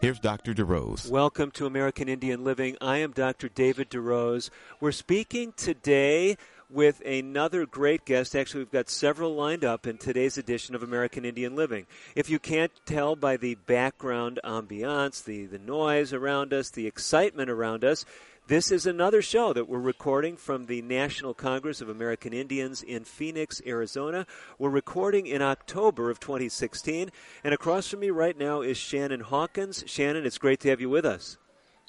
[0.00, 0.52] Here's Dr.
[0.52, 1.08] DeRose.
[1.08, 2.76] Welcome to American Indian Living.
[2.80, 3.48] I am Dr.
[3.48, 4.50] David DeRose.
[4.80, 6.36] We're speaking today
[6.68, 8.36] with another great guest.
[8.36, 11.86] Actually, we've got several lined up in today's edition of American Indian Living.
[12.14, 17.48] If you can't tell by the background ambiance, the, the noise around us, the excitement
[17.48, 18.04] around us,
[18.46, 23.04] this is another show that we're recording from the National Congress of American Indians in
[23.04, 24.26] Phoenix, Arizona.
[24.58, 27.10] We're recording in October of 2016,
[27.42, 29.82] and across from me right now is Shannon Hawkins.
[29.86, 31.38] Shannon, it's great to have you with us.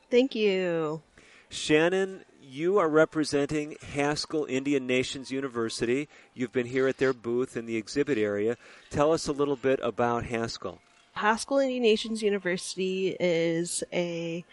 [0.10, 1.02] Thank you.
[1.49, 6.08] Shannon, you are representing Haskell Indian Nations University.
[6.34, 8.55] You've been here at their booth in the exhibit area.
[8.90, 10.80] Tell us a little bit about Haskell.
[11.15, 14.43] Haskell Indian Nations University is a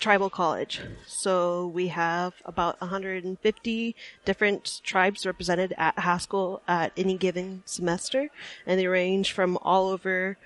[0.00, 0.80] tribal college.
[1.06, 8.30] So we have about 150 different tribes represented at Haskell at any given semester,
[8.66, 10.36] and they range from all over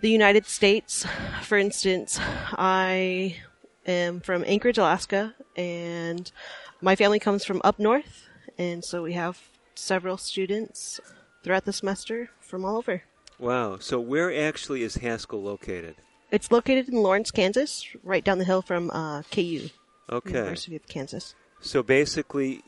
[0.00, 1.06] the United States.
[1.42, 3.36] For instance, I
[3.86, 6.30] am from Anchorage, Alaska, and
[6.80, 9.40] my family comes from up north, and so we have
[9.74, 11.00] several students
[11.42, 13.02] throughout the semester from all over.
[13.38, 13.78] Wow.
[13.78, 15.96] So where actually is Haskell located?
[16.32, 19.68] It's located in Lawrence, Kansas, right down the hill from uh, KU,
[20.10, 20.30] Okay.
[20.30, 21.34] University of Kansas.
[21.60, 22.62] So basically,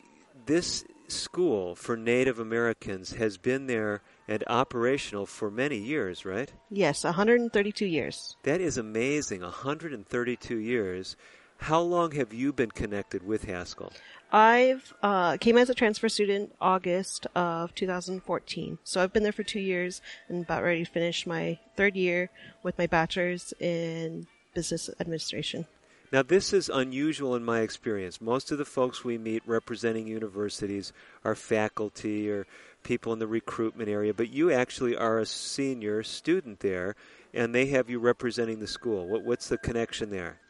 [0.46, 6.52] this school for Native Americans has been there and operational for many years, right?
[6.70, 8.36] Yes, 132 years.
[8.42, 9.40] That is amazing.
[9.40, 11.16] 132 years.
[11.64, 13.90] How long have you been connected with Haskell?
[14.30, 19.44] I've uh, came as a transfer student August of 2014, so I've been there for
[19.44, 22.28] two years and about ready to finish my third year
[22.62, 25.64] with my bachelor's in business administration.
[26.12, 28.20] Now, this is unusual in my experience.
[28.20, 30.92] Most of the folks we meet representing universities
[31.24, 32.46] are faculty or
[32.82, 36.94] people in the recruitment area, but you actually are a senior student there,
[37.32, 39.08] and they have you representing the school.
[39.08, 40.40] What, what's the connection there?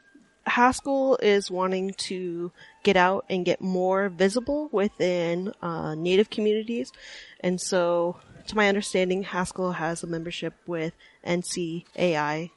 [0.47, 6.93] Haskell is wanting to get out and get more visible within uh, Native communities,
[7.41, 8.17] and so,
[8.47, 10.93] to my understanding, Haskell has a membership with
[11.27, 12.51] NCAI,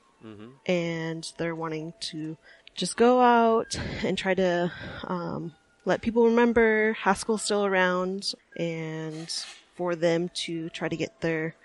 [0.65, 2.37] and they're wanting to
[2.75, 4.71] just go out and try to
[5.05, 5.53] um,
[5.85, 9.29] let people remember Haskell's still around, and
[9.75, 11.55] for them to try to get their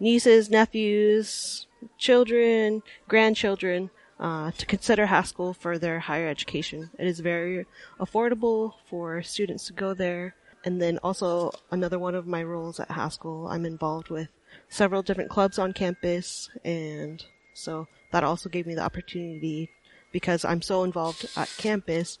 [0.00, 1.66] nieces, nephews,
[1.98, 3.90] children, grandchildren
[4.20, 6.90] uh, to consider Haskell for their higher education.
[6.98, 7.66] It is very
[8.00, 10.34] affordable for students to go there.
[10.64, 14.28] And then also another one of my roles at Haskell, I'm involved with
[14.68, 17.24] several different clubs on campus, and
[17.54, 19.70] so that also gave me the opportunity
[20.10, 22.18] because I'm so involved at campus.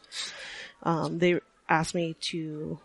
[0.84, 2.78] Um, they asked me to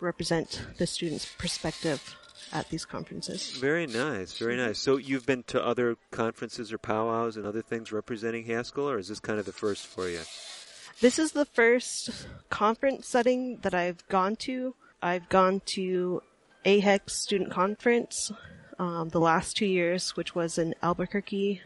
[0.00, 2.16] represent the students' perspective
[2.52, 3.50] at these conferences.
[3.58, 4.78] Very nice, very nice.
[4.78, 9.08] So you've been to other conferences or powwows and other things representing Haskell, or is
[9.08, 10.20] this kind of the first for you?
[11.00, 14.74] This is the first conference setting that I've gone to.
[15.02, 16.22] I've gone to
[16.64, 18.32] AIHEC student conference
[18.78, 21.60] um, the last two years, which was in Albuquerque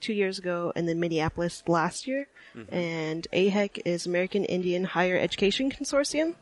[0.00, 2.28] two years ago, and then Minneapolis last year.
[2.70, 6.34] And AIHEC is American Indian Higher Education Consortium,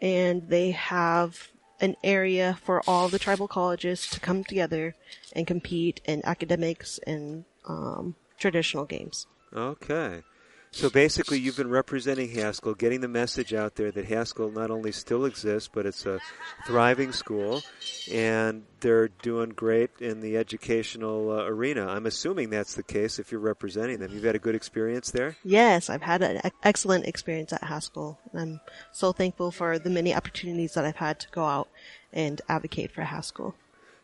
[0.00, 1.50] and they have
[1.80, 4.94] an area for all the tribal colleges to come together
[5.34, 9.26] and compete in academics and um, traditional games.
[9.54, 10.22] Okay.
[10.72, 14.92] So basically, you've been representing Haskell, getting the message out there that Haskell not only
[14.92, 16.20] still exists, but it's a
[16.64, 17.62] thriving school,
[18.10, 21.88] and they're doing great in the educational uh, arena.
[21.88, 24.12] I'm assuming that's the case if you're representing them.
[24.12, 25.36] You've had a good experience there?
[25.42, 28.20] Yes, I've had an excellent experience at Haskell.
[28.32, 28.60] and I'm
[28.92, 31.68] so thankful for the many opportunities that I've had to go out
[32.12, 33.56] and advocate for Haskell.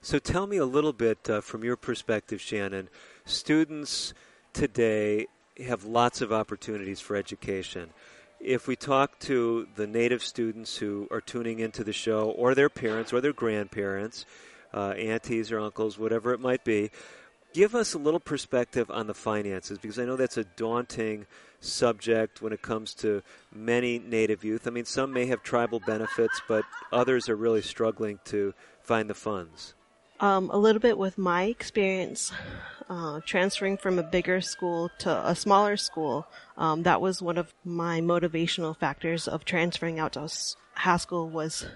[0.03, 2.89] So tell me a little bit uh, from your perspective, Shannon.
[3.25, 4.15] Students
[4.53, 5.27] today
[5.65, 7.91] have lots of opportunities for education.
[8.41, 12.69] If we talk to the native students who are tuning into the show, or their
[12.69, 14.27] parents, or their grandparents,
[14.75, 16.91] uh, aunties or uncles, whatever it might be,
[17.55, 21.27] give us a little perspective on the finances because I know that's a daunting
[21.61, 23.23] subject when it comes to
[23.55, 24.67] many native youth.
[24.67, 29.15] I mean, some may have tribal benefits, but others are really struggling to find the
[29.15, 29.75] funds.
[30.19, 32.33] Um, a little bit with my experience
[32.89, 36.27] uh, transferring from a bigger school to a smaller school.
[36.57, 40.29] Um, that was one of my motivational factors of transferring out to
[40.75, 41.67] Haskell was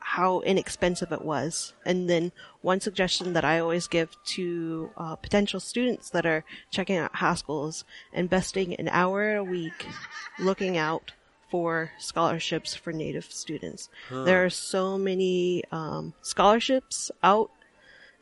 [0.00, 1.74] how inexpensive it was.
[1.84, 2.32] And then
[2.62, 7.68] one suggestion that I always give to uh, potential students that are checking out Haskell
[7.68, 9.86] is investing an hour a week
[10.38, 11.12] looking out
[11.50, 13.88] for scholarships for Native students.
[14.08, 14.24] Huh.
[14.24, 17.50] There are so many um, scholarships out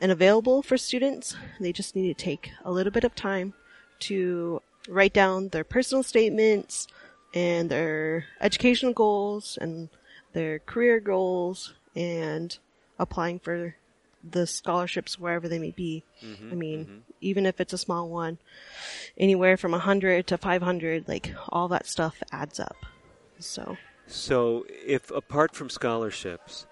[0.00, 1.36] and available for students.
[1.60, 3.54] They just need to take a little bit of time
[4.00, 6.86] to write down their personal statements
[7.34, 9.88] and their educational goals and
[10.32, 12.56] their career goals and
[12.98, 13.74] applying for
[14.28, 16.02] the scholarships wherever they may be.
[16.22, 16.98] Mm-hmm, I mean, mm-hmm.
[17.20, 18.38] even if it's a small one,
[19.16, 22.76] anywhere from 100 to 500, like all that stuff adds up.
[23.38, 23.76] So.
[24.08, 26.66] So, if apart from scholarships,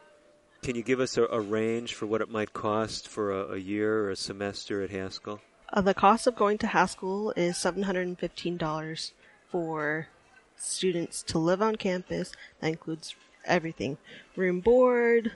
[0.65, 3.59] can you give us a, a range for what it might cost for a, a
[3.59, 5.43] year or a semester at Haskell?
[5.71, 9.13] Uh, the cost of going to Haskell is $715
[9.51, 10.09] for
[10.57, 12.33] students to live on campus.
[12.61, 13.15] That includes
[13.45, 13.99] everything
[14.37, 15.33] room board,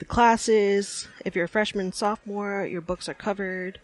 [0.00, 1.06] the classes.
[1.24, 3.78] If you're a freshman, sophomore, your books are covered,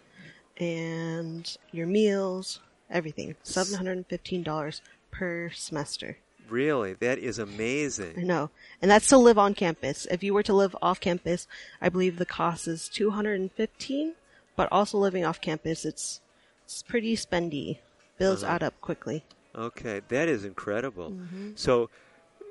[0.56, 2.58] and your meals,
[2.90, 3.36] everything.
[3.44, 4.80] $715
[5.12, 6.18] per semester.
[6.48, 6.94] Really?
[6.94, 8.14] That is amazing.
[8.18, 8.50] I know.
[8.80, 10.06] And that's to live on campus.
[10.10, 11.46] If you were to live off campus,
[11.80, 14.14] I believe the cost is 215,
[14.56, 16.20] but also living off campus, it's,
[16.64, 17.78] it's pretty spendy.
[18.18, 18.54] Bills uh-huh.
[18.54, 19.24] add up quickly.
[19.54, 21.10] Okay, that is incredible.
[21.10, 21.50] Mm-hmm.
[21.56, 21.90] So,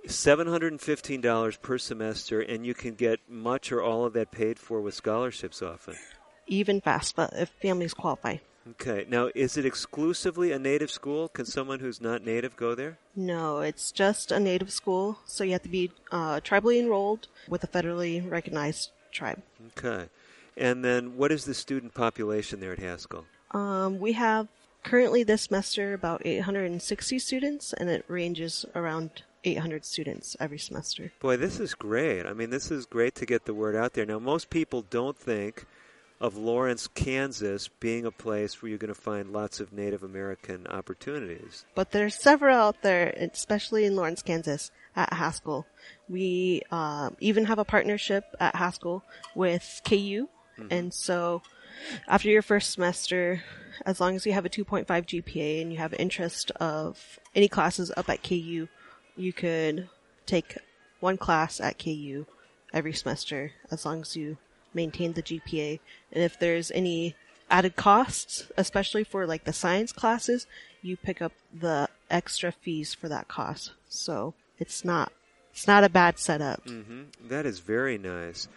[0.07, 4.93] $715 per semester, and you can get much or all of that paid for with
[4.93, 5.95] scholarships often.
[6.47, 8.37] Even FAFSA if families qualify.
[8.71, 9.05] Okay.
[9.07, 11.29] Now, is it exclusively a native school?
[11.29, 12.97] Can someone who's not native go there?
[13.15, 15.19] No, it's just a native school.
[15.25, 19.41] So you have to be uh, tribally enrolled with a federally recognized tribe.
[19.77, 20.09] Okay.
[20.55, 23.25] And then what is the student population there at Haskell?
[23.51, 24.47] Um, we have
[24.83, 31.11] currently this semester about 860 students, and it ranges around 800 students every semester.
[31.19, 32.25] Boy, this is great.
[32.25, 34.05] I mean, this is great to get the word out there.
[34.05, 35.65] Now, most people don't think
[36.19, 40.65] of Lawrence, Kansas being a place where you're going to find lots of Native American
[40.67, 41.65] opportunities.
[41.75, 45.67] But there's several out there, especially in Lawrence, Kansas, at Haskell.
[46.09, 49.03] We uh, even have a partnership at Haskell
[49.35, 50.27] with KU,
[50.57, 50.67] mm-hmm.
[50.71, 51.41] and so
[52.07, 53.43] after your first semester,
[53.85, 57.91] as long as you have a 2.5 GPA and you have interest of any classes
[57.95, 58.67] up at KU,
[59.15, 59.87] you could
[60.25, 60.57] take
[60.99, 62.25] one class at KU
[62.73, 64.37] every semester as long as you
[64.77, 65.79] maintain the GPA.
[66.13, 67.15] And if there's any
[67.49, 70.47] added costs, especially for like the science classes,
[70.81, 73.73] you pick up the extra fees for that cost.
[73.89, 75.11] So it's not
[75.51, 76.63] it's not a bad setup.
[76.65, 77.27] Mm-hmm.
[77.27, 78.47] That is very nice.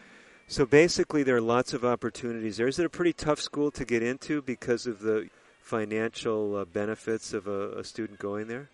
[0.49, 2.69] So basically, there are lots of opportunities there.
[2.69, 5.31] Is it a pretty tough school to get into because of the
[5.61, 8.69] financial uh, benefits of a, a, student going there?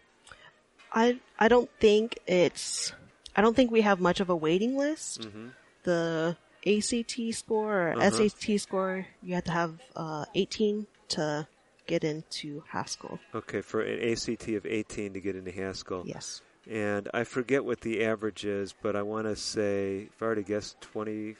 [0.93, 2.93] I I don't think it's
[3.37, 5.21] I don't think we have much of a waiting list.
[5.21, 5.49] Mm-hmm.
[5.83, 8.29] The ACT score or uh-huh.
[8.29, 11.47] SAT score, you had to have uh, 18 to
[11.87, 13.19] get into Haskell.
[13.35, 16.03] Okay, for an ACT of 18 to get into Haskell.
[16.07, 16.43] Yes.
[16.69, 20.35] And I forget what the average is, but I want to say, if I were
[20.35, 21.37] to guess, 22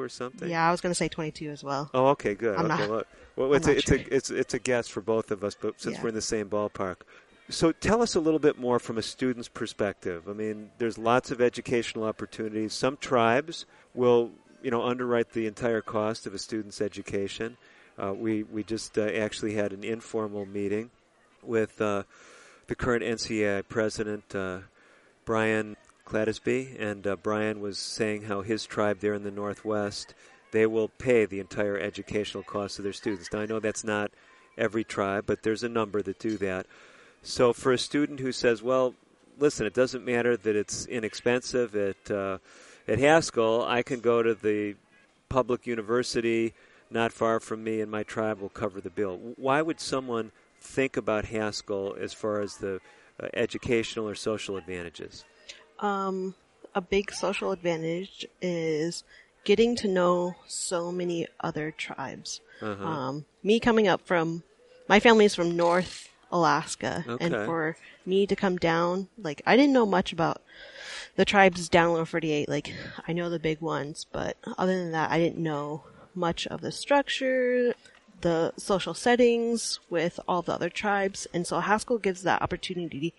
[0.00, 0.50] or something.
[0.50, 1.90] Yeah, I was going to say 22 as well.
[1.94, 2.56] Oh, okay, good.
[2.56, 3.06] I'm okay, not,
[3.36, 5.96] well, it's, a, it's, a, it's, it's a guess for both of us, but since
[5.96, 6.02] yeah.
[6.02, 6.96] we're in the same ballpark.
[7.50, 10.28] So tell us a little bit more from a student's perspective.
[10.28, 12.72] I mean, there's lots of educational opportunities.
[12.72, 14.30] Some tribes will,
[14.62, 17.56] you know, underwrite the entire cost of a student's education.
[17.98, 20.90] Uh, we we just uh, actually had an informal meeting
[21.42, 22.04] with uh,
[22.68, 24.58] the current NCAI president, uh,
[25.24, 25.76] Brian
[26.06, 30.14] Cladoosby, and uh, Brian was saying how his tribe there in the Northwest
[30.52, 33.32] they will pay the entire educational cost of their students.
[33.32, 34.12] Now I know that's not
[34.56, 36.66] every tribe, but there's a number that do that.
[37.22, 38.94] So for a student who says, well,
[39.38, 42.38] listen, it doesn't matter that it's inexpensive at uh,
[42.88, 44.74] at Haskell, I can go to the
[45.28, 46.54] public university
[46.90, 49.16] not far from me, and my tribe will cover the bill.
[49.36, 52.80] Why would someone think about Haskell as far as the
[53.22, 55.24] uh, educational or social advantages?
[55.78, 56.34] Um,
[56.74, 59.04] a big social advantage is
[59.44, 62.40] getting to know so many other tribes.
[62.60, 62.84] Uh-huh.
[62.84, 64.42] Um, me coming up from,
[64.88, 67.04] my family is from North Alaska.
[67.06, 67.24] Okay.
[67.24, 70.42] And for me to come down, like, I didn't know much about
[71.16, 72.48] the tribes down lower 48.
[72.48, 72.72] Like,
[73.06, 75.84] I know the big ones, but other than that, I didn't know
[76.14, 77.74] much of the structure,
[78.20, 81.26] the social settings with all the other tribes.
[81.32, 83.14] And so Haskell gives that opportunity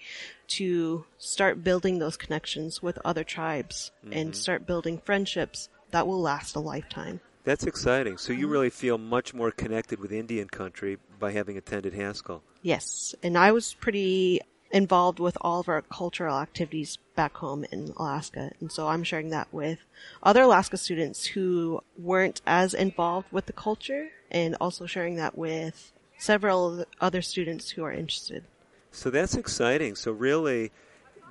[0.49, 4.13] to start building those connections with other tribes mm-hmm.
[4.13, 7.19] and start building friendships that will last a lifetime.
[7.43, 8.17] That's exciting.
[8.17, 12.43] So you really feel much more connected with Indian country by having attended Haskell.
[12.61, 17.93] Yes, and I was pretty involved with all of our cultural activities back home in
[17.97, 18.51] Alaska.
[18.59, 19.79] And so I'm sharing that with
[20.23, 25.91] other Alaska students who weren't as involved with the culture and also sharing that with
[26.17, 28.43] several other students who are interested.
[28.91, 29.95] So that's exciting.
[29.95, 30.71] So really,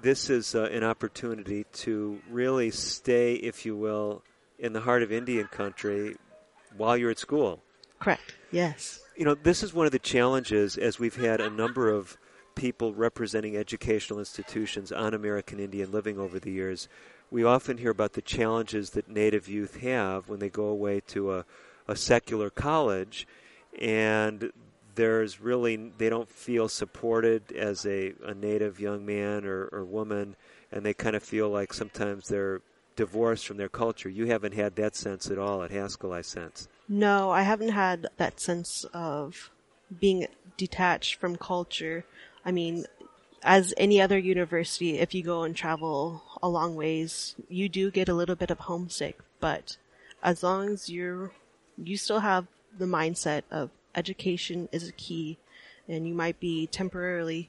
[0.02, 4.22] this is uh, an opportunity to really stay, if you will,
[4.60, 6.16] in the heart of Indian country
[6.76, 7.60] while you're at school.
[7.98, 8.34] Correct.
[8.52, 9.00] Yes.
[9.16, 12.16] You know, this is one of the challenges as we've had a number of
[12.54, 16.88] people representing educational institutions on American Indian living over the years.
[17.30, 21.32] We often hear about the challenges that Native youth have when they go away to
[21.32, 21.44] a,
[21.88, 23.26] a secular college
[23.78, 24.52] and
[24.94, 30.34] there's really they don't feel supported as a, a native young man or, or woman
[30.72, 32.60] and they kind of feel like sometimes they're
[33.00, 34.10] divorced from their culture.
[34.10, 36.68] You haven't had that sense at all at Haskell, I sense.
[36.86, 39.50] No, I haven't had that sense of
[39.98, 40.26] being
[40.58, 42.04] detached from culture.
[42.44, 42.84] I mean,
[43.42, 48.10] as any other university, if you go and travel a long ways, you do get
[48.10, 49.78] a little bit of homesick, but
[50.22, 51.32] as long as you're,
[51.82, 55.38] you still have the mindset of education is a key
[55.88, 57.48] and you might be temporarily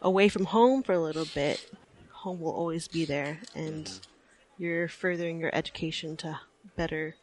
[0.00, 1.70] away from home for a little bit,
[2.10, 4.11] home will always be there and mm-hmm.
[4.58, 6.40] You're furthering your education to
[6.76, 7.16] better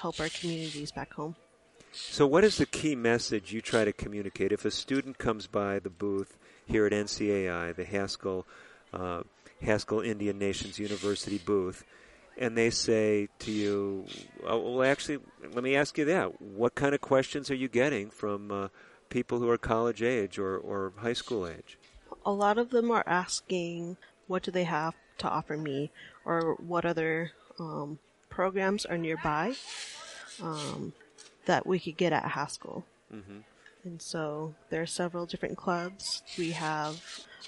[0.00, 1.36] help our communities back home.
[1.92, 4.52] So, what is the key message you try to communicate?
[4.52, 8.46] If a student comes by the booth here at NCAI, the Haskell,
[8.92, 9.22] uh,
[9.62, 11.84] Haskell Indian Nations University booth,
[12.36, 14.06] and they say to you,
[14.46, 15.20] oh, well, actually,
[15.52, 16.40] let me ask you that.
[16.40, 18.68] What kind of questions are you getting from uh,
[19.08, 21.78] people who are college age or, or high school age?
[22.26, 25.90] A lot of them are asking, what do they have to offer me,
[26.26, 29.54] or what other um, programs are nearby.
[30.42, 30.92] Um,
[31.46, 32.84] that we could get at Haskell.
[33.12, 33.38] Mm-hmm.
[33.84, 36.22] And so there are several different clubs.
[36.36, 37.00] We have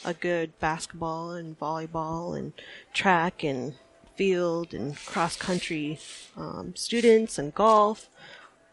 [0.05, 2.53] a good basketball and volleyball and
[2.95, 3.75] track and
[4.17, 5.99] field and cross country
[6.37, 8.09] um, students and golf.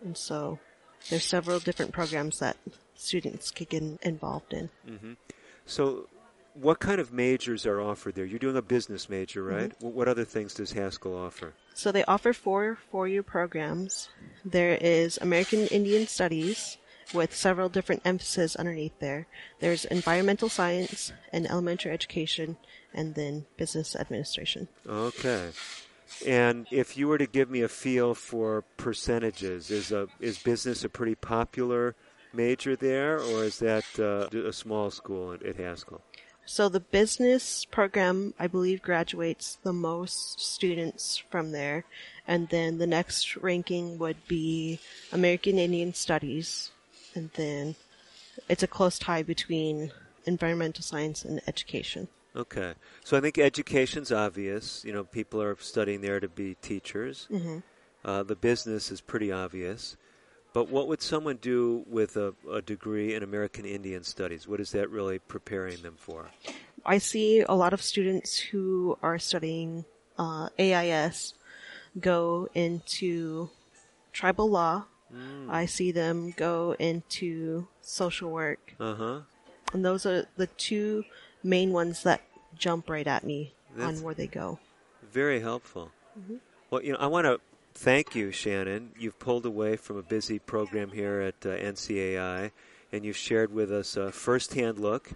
[0.03, 0.59] And so
[1.09, 2.57] there's several different programs that
[2.95, 4.69] students could get involved in.
[4.87, 5.13] Mm-hmm.
[5.65, 6.07] So
[6.55, 8.25] what kind of majors are offered there?
[8.25, 9.77] You're doing a business major, right?
[9.77, 9.93] Mm-hmm.
[9.93, 11.53] What other things does Haskell offer?
[11.73, 14.09] So they offer four four-year programs.
[14.43, 16.77] There is American Indian Studies
[17.13, 19.27] with several different emphases underneath there.
[19.59, 22.57] There's environmental science and elementary education,
[22.93, 24.67] and then business administration.
[24.87, 25.49] Okay.
[26.25, 30.83] And if you were to give me a feel for percentages, is a is business
[30.83, 31.95] a pretty popular
[32.33, 36.01] major there, or is that uh, a small school at, at Haskell?
[36.45, 41.85] So the business program, I believe, graduates the most students from there.
[42.27, 44.79] And then the next ranking would be
[45.11, 46.71] American Indian Studies.
[47.15, 47.75] And then
[48.47, 49.91] it's a close tie between
[50.25, 52.07] environmental science and education.
[52.35, 52.73] Okay.
[53.03, 54.83] So I think education's obvious.
[54.85, 57.27] You know, people are studying there to be teachers.
[57.31, 57.59] Mm-hmm.
[58.03, 59.97] Uh, the business is pretty obvious.
[60.55, 64.47] But what would someone do with a, a, degree in American Indian Studies?
[64.47, 66.31] What is that really preparing them for?
[66.85, 69.83] I see a lot of students who are studying
[70.17, 71.33] uh, AIS
[71.99, 73.49] go into
[74.13, 74.85] tribal law.
[75.13, 75.49] Mm.
[75.49, 78.75] I see them go into social work.
[78.79, 79.23] Uh-huh.
[79.73, 81.03] And those are the two
[81.43, 82.21] main ones that
[82.57, 84.59] jump right at me That's on where they go.
[85.11, 85.91] Very helpful.
[86.17, 86.35] Mm-hmm.
[86.69, 87.41] Well, you know, I want to
[87.75, 88.91] thank you, Shannon.
[88.97, 92.51] You've pulled away from a busy program here at uh, NCAI,
[92.91, 95.11] and you've shared with us a firsthand look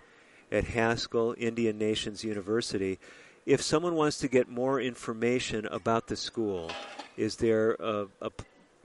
[0.51, 2.99] at Haskell Indian Nations University.
[3.45, 6.69] If someone wants to get more information about the school,
[7.17, 8.29] is there a, a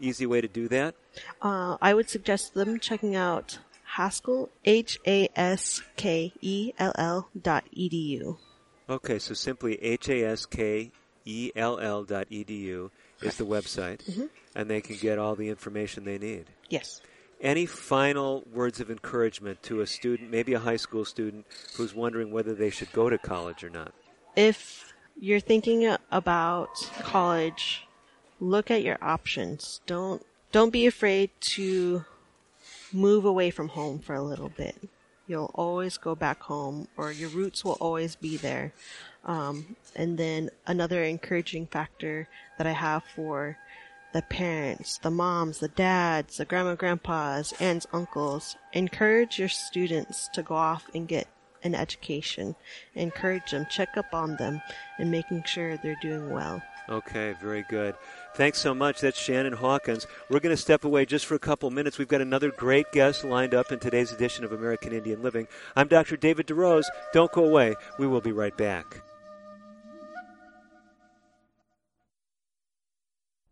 [0.00, 0.94] easy way to do that?
[1.42, 7.28] Uh, I would suggest them checking out Haskell, H A S K E L L
[7.40, 8.38] dot edu.
[8.88, 10.90] Okay, so simply H A S K
[11.24, 12.90] E L L dot edu
[13.24, 14.26] is the website, mm-hmm.
[14.54, 16.46] and they can get all the information they need.
[16.68, 17.00] Yes.
[17.40, 22.30] Any final words of encouragement to a student, maybe a high school student, who's wondering
[22.30, 23.92] whether they should go to college or not?
[24.36, 26.68] If you're thinking about
[27.00, 27.86] college,
[28.40, 29.80] look at your options.
[29.86, 32.04] Don't don't be afraid to
[32.92, 34.88] move away from home for a little bit.
[35.26, 38.72] You'll always go back home, or your roots will always be there.
[39.24, 42.28] Um, and then another encouraging factor
[42.58, 43.56] that I have for
[44.12, 50.42] the parents, the moms, the dads, the grandma, grandpas, aunts, uncles, encourage your students to
[50.42, 51.26] go off and get
[51.64, 52.54] an education.
[52.94, 54.60] Encourage them, check up on them,
[54.98, 56.62] and making sure they're doing well.
[56.88, 57.94] Okay, very good.
[58.34, 59.00] Thanks so much.
[59.00, 60.06] That's Shannon Hawkins.
[60.28, 61.98] We're going to step away just for a couple minutes.
[61.98, 65.48] We've got another great guest lined up in today's edition of American Indian Living.
[65.74, 66.18] I'm Dr.
[66.18, 66.84] David DeRose.
[67.14, 67.74] Don't go away.
[67.98, 69.00] We will be right back.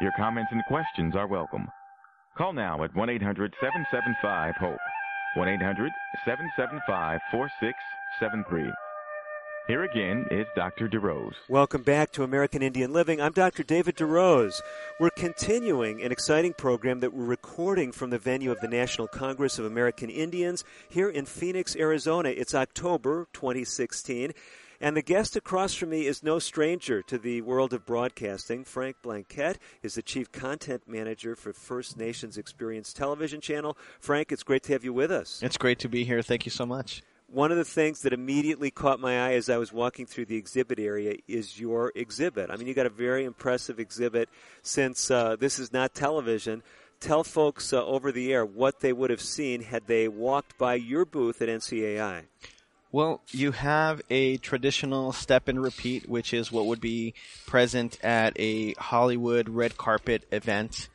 [0.00, 1.68] Your comments and questions are welcome.
[2.34, 4.78] Call now at 1 800 775 HOPE.
[5.34, 5.92] 1 800
[6.24, 8.72] 775 4673.
[9.66, 10.88] Here again is Dr.
[10.88, 11.34] DeRose.
[11.50, 13.20] Welcome back to American Indian Living.
[13.20, 13.62] I'm Dr.
[13.62, 14.62] David DeRose.
[14.98, 19.58] We're continuing an exciting program that we're recording from the venue of the National Congress
[19.58, 22.30] of American Indians here in Phoenix, Arizona.
[22.30, 24.32] It's October 2016.
[24.82, 28.64] And the guest across from me is no stranger to the world of broadcasting.
[28.64, 33.76] Frank Blanquet is the Chief Content Manager for First Nations Experience Television Channel.
[33.98, 35.42] Frank, it's great to have you with us.
[35.42, 36.22] It's great to be here.
[36.22, 37.02] Thank you so much.
[37.26, 40.36] One of the things that immediately caught my eye as I was walking through the
[40.36, 42.50] exhibit area is your exhibit.
[42.50, 44.30] I mean, you got a very impressive exhibit
[44.62, 46.62] since uh, this is not television.
[47.00, 50.74] Tell folks uh, over the air what they would have seen had they walked by
[50.74, 52.24] your booth at NCAI.
[52.92, 57.14] Well, you have a traditional step and repeat, which is what would be
[57.46, 60.88] present at a Hollywood red carpet event.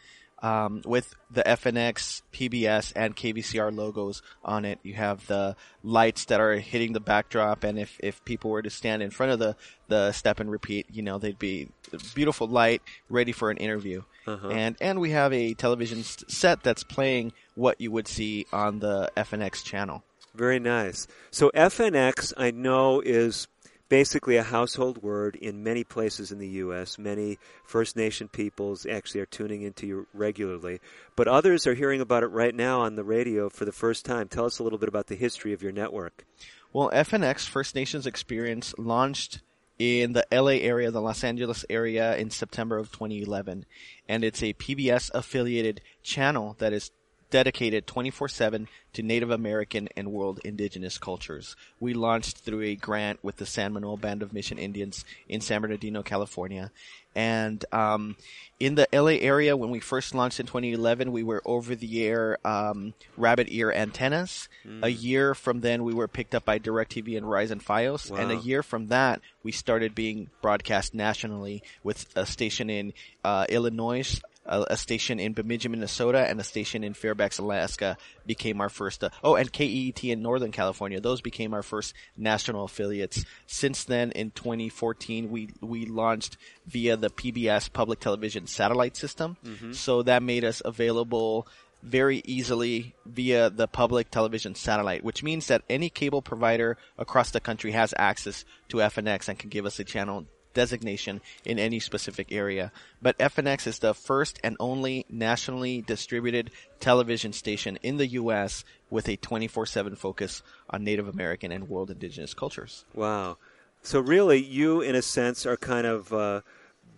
[0.44, 4.78] Um, with the FNX, PBS, and KVCR logos on it.
[4.84, 8.70] You have the lights that are hitting the backdrop, and if, if people were to
[8.70, 9.56] stand in front of the,
[9.88, 11.70] the step and repeat, you know, they'd be
[12.14, 14.04] beautiful light, ready for an interview.
[14.28, 14.50] Uh-huh.
[14.50, 19.12] And and we have a television set that's playing what you would see on the
[19.16, 20.04] FNX channel.
[20.36, 21.08] Very nice.
[21.32, 23.48] So FNX, I know, is
[23.88, 26.98] basically a household word in many places in the U.S.
[26.98, 30.82] Many First Nation peoples actually are tuning into you regularly,
[31.16, 34.28] but others are hearing about it right now on the radio for the first time.
[34.28, 36.26] Tell us a little bit about the history of your network.
[36.74, 39.42] Well, FNX First Nations Experience launched
[39.78, 43.66] in the LA area, the Los Angeles area in September of 2011,
[44.10, 46.92] and it's a PBS affiliated channel that is
[47.30, 51.56] dedicated 24-7 to Native American and world indigenous cultures.
[51.80, 55.62] We launched through a grant with the San Manuel Band of Mission Indians in San
[55.62, 56.72] Bernardino, California.
[57.16, 58.18] And um,
[58.60, 63.48] in the LA area, when we first launched in 2011, we were over-the-air um, rabbit
[63.50, 64.50] ear antennas.
[64.68, 64.84] Mm.
[64.84, 68.12] A year from then, we were picked up by DirecTV and Verizon FiOS.
[68.12, 68.18] Wow.
[68.18, 73.46] And a year from that, we started being broadcast nationally with a station in uh,
[73.48, 78.70] Illinois, a, a station in Bemidji, Minnesota, and a station in Fairbanks, Alaska became our
[78.70, 79.04] first.
[79.04, 81.00] Uh, oh, and KEET in Northern California.
[81.00, 83.26] Those became our first national affiliates.
[83.48, 89.38] Since then, in 2014, we we launched via the PBS public television satellite system.
[89.74, 91.48] So that made us available
[91.84, 97.40] very easily via the public television satellite, which means that any cable provider across the
[97.40, 102.32] country has access to FNX and can give us a channel designation in any specific
[102.32, 102.72] area.
[103.00, 108.66] But FNX is the first and only nationally distributed television station in the U.S.
[108.90, 112.86] with a 24-7 focus on Native American and world indigenous cultures.
[112.96, 113.38] Wow.
[113.84, 116.42] So really, you, in a sense, are kind of uh,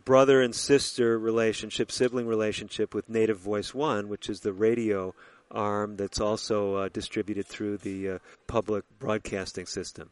[0.05, 5.13] brother and sister relationship, sibling relationship with Native Voice One, which is the radio
[5.51, 10.09] arm that's also uh, distributed through the uh, public broadcasting system.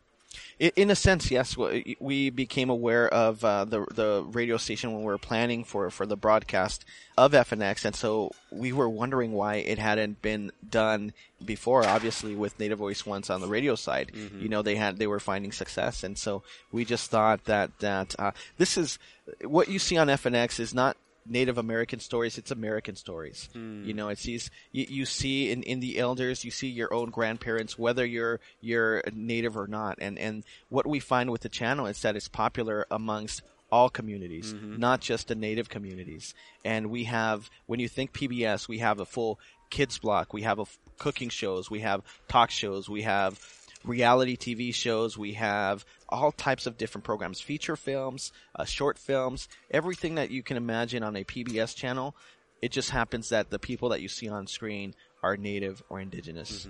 [0.60, 1.58] In a sense, yes.
[2.00, 6.06] We became aware of uh, the the radio station when we were planning for, for
[6.06, 6.86] the broadcast
[7.18, 11.86] of FNX, and so we were wondering why it hadn't been done before.
[11.86, 15.20] Obviously, with Native Voice One on the radio side, you know they had they were
[15.20, 19.00] finding success, and so we just thought that that uh, this is
[19.44, 23.50] what you see on FNX is not Native American stories, it's American stories.
[23.54, 23.84] Hmm.
[23.84, 27.10] You know, it's these you, you see in, in the elders, you see your own
[27.10, 29.98] grandparents, whether you're you're native or not.
[30.00, 34.54] And and what we find with the channel is that it's popular amongst all communities,
[34.54, 34.80] mm-hmm.
[34.80, 36.34] not just the native communities.
[36.64, 40.60] And we have when you think PBS, we have a full kids block, we have
[40.60, 43.40] a f- cooking shows, we have talk shows, we have
[43.86, 45.18] reality TV shows.
[45.18, 50.44] We have all types of different programs, feature films, uh, short films, everything that you
[50.44, 52.16] can imagine on a PBS channel.
[52.62, 56.68] It just happens that the people that you see on screen are native or indigenous.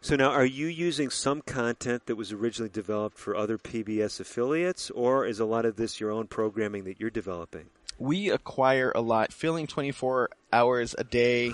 [0.00, 4.90] So now, are you using some content that was originally developed for other PBS affiliates,
[4.90, 7.70] or is a lot of this your own programming that you're developing?
[7.98, 11.52] we acquire a lot, filling 24 hours a day,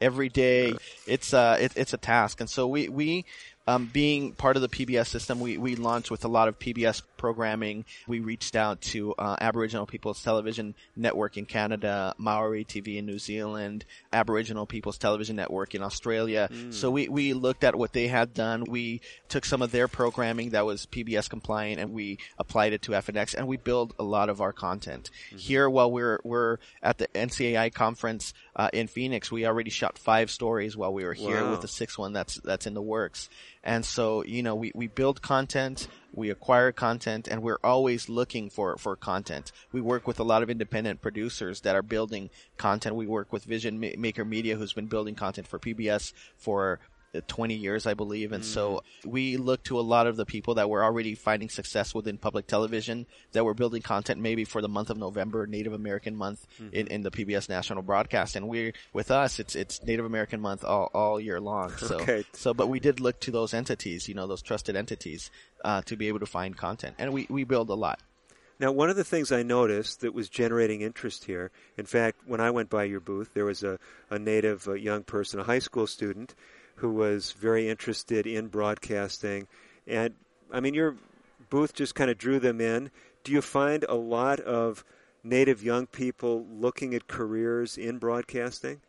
[0.00, 0.74] every day.
[1.06, 3.24] It's uh, it, it's a task, and so we we.
[3.68, 7.02] Um, being part of the PBS system, we, we launched with a lot of PBS
[7.16, 7.84] programming.
[8.06, 13.18] We reached out to uh, Aboriginal People's Television Network in Canada, Maori TV in New
[13.18, 16.48] Zealand, Aboriginal People's Television Network in Australia.
[16.70, 18.64] So we, we looked at what they had done.
[18.68, 22.92] We took some of their programming that was PBS compliant and we applied it to
[22.92, 25.10] FNX and we build a lot of our content.
[25.36, 30.30] Here, while we're, we're at the NCAI conference uh, in Phoenix, we already shot five
[30.30, 31.50] stories while we were here Wow.
[31.50, 33.28] with the sixth one that's, that's in the works.
[33.66, 38.48] And so, you know, we, we build content, we acquire content, and we're always looking
[38.48, 39.50] for, for content.
[39.72, 42.94] We work with a lot of independent producers that are building content.
[42.94, 46.78] We work with Vision Maker Media, who's been building content for PBS for
[47.22, 48.32] 20 years, I believe.
[48.32, 51.94] And so we look to a lot of the people that were already finding success
[51.94, 56.16] within public television that were building content maybe for the month of November, Native American
[56.16, 58.36] month in, in the PBS national broadcast.
[58.36, 61.70] And we, with us, it's, it's Native American month all, all year long.
[61.78, 62.24] So, Okay.
[62.32, 65.30] so, but we did look to those entities, you know, those trusted entities,
[65.64, 66.94] uh, to be able to find content.
[66.98, 68.00] And we, we build a lot.
[68.58, 72.40] Now, one of the things I noticed that was generating interest here, in fact, when
[72.40, 75.58] I went by your booth, there was a, a native uh young person, a high
[75.58, 76.34] school student,
[76.76, 79.46] who was very interested in broadcasting.
[79.86, 80.14] And,
[80.52, 80.96] I mean, your
[81.50, 82.90] booth just kind of drew them in.
[83.24, 84.84] Do you find a lot of
[85.24, 88.80] native young people looking at careers in broadcasting?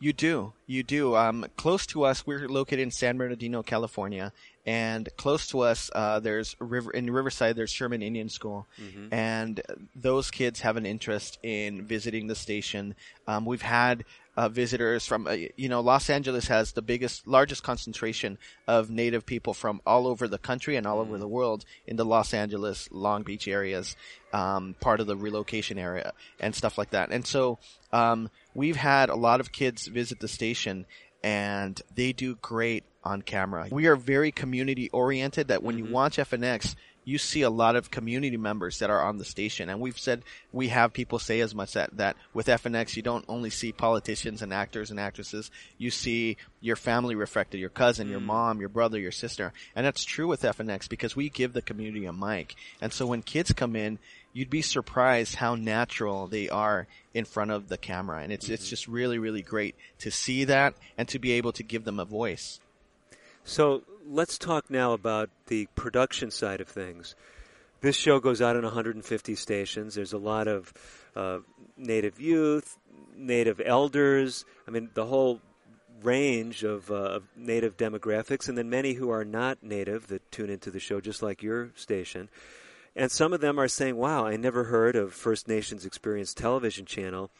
[0.00, 0.52] You do.
[0.66, 1.16] You do.
[1.16, 4.32] Um, close to us, we're located in San Bernardino, California,
[4.64, 7.56] and close to us, uh, there's river in Riverside.
[7.56, 8.66] There's Sherman Indian School,
[9.10, 9.60] and
[9.96, 12.94] those kids have an interest in visiting the station.
[13.26, 14.04] Um, we've had
[14.38, 19.26] uh, visitors from, uh, you know, Los Angeles has the biggest, largest concentration of Native
[19.26, 22.88] people from all over the country and all over the world in the Los Angeles,
[22.92, 23.96] Long Beach areas,
[24.32, 27.10] um, part of the relocation area and stuff like that.
[27.10, 27.58] And so,
[27.92, 30.86] um, we've had a lot of kids visit the station
[31.24, 33.66] and they do great on camera.
[33.72, 36.76] We are very community oriented that when you watch FNX,
[37.08, 39.70] you see a lot of community members that are on the station.
[39.70, 43.24] And we've said, we have people say as much that, that with FNX, you don't
[43.28, 48.20] only see politicians and actors and actresses, you see your family reflected, your cousin, your
[48.20, 48.26] mm.
[48.26, 49.54] mom, your brother, your sister.
[49.74, 52.54] And that's true with FNX because we give the community a mic.
[52.82, 53.98] And so when kids come in,
[54.34, 58.20] you'd be surprised how natural they are in front of the camera.
[58.20, 58.68] And it's, it's mm-hmm.
[58.68, 62.04] just really, really great to see that and to be able to give them a
[62.04, 62.60] voice.
[63.44, 67.14] So let's talk now about the production side of things.
[67.80, 69.94] This show goes out in 150 stations.
[69.94, 70.72] There's a lot of
[71.14, 71.38] uh,
[71.76, 72.76] native youth,
[73.14, 74.44] native elders.
[74.66, 75.40] I mean, the whole
[76.02, 80.50] range of, uh, of native demographics, and then many who are not native that tune
[80.50, 82.28] into the show, just like your station.
[82.96, 86.84] And some of them are saying, "Wow, I never heard of First Nations Experience Television
[86.84, 87.30] Channel."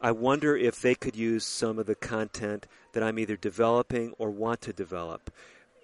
[0.00, 4.30] I wonder if they could use some of the content that I'm either developing or
[4.30, 5.30] want to develop.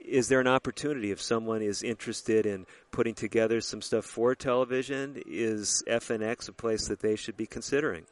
[0.09, 5.23] Is there an opportunity if someone is interested in putting together some stuff for television?
[5.27, 8.05] Is FNX a place that they should be considering?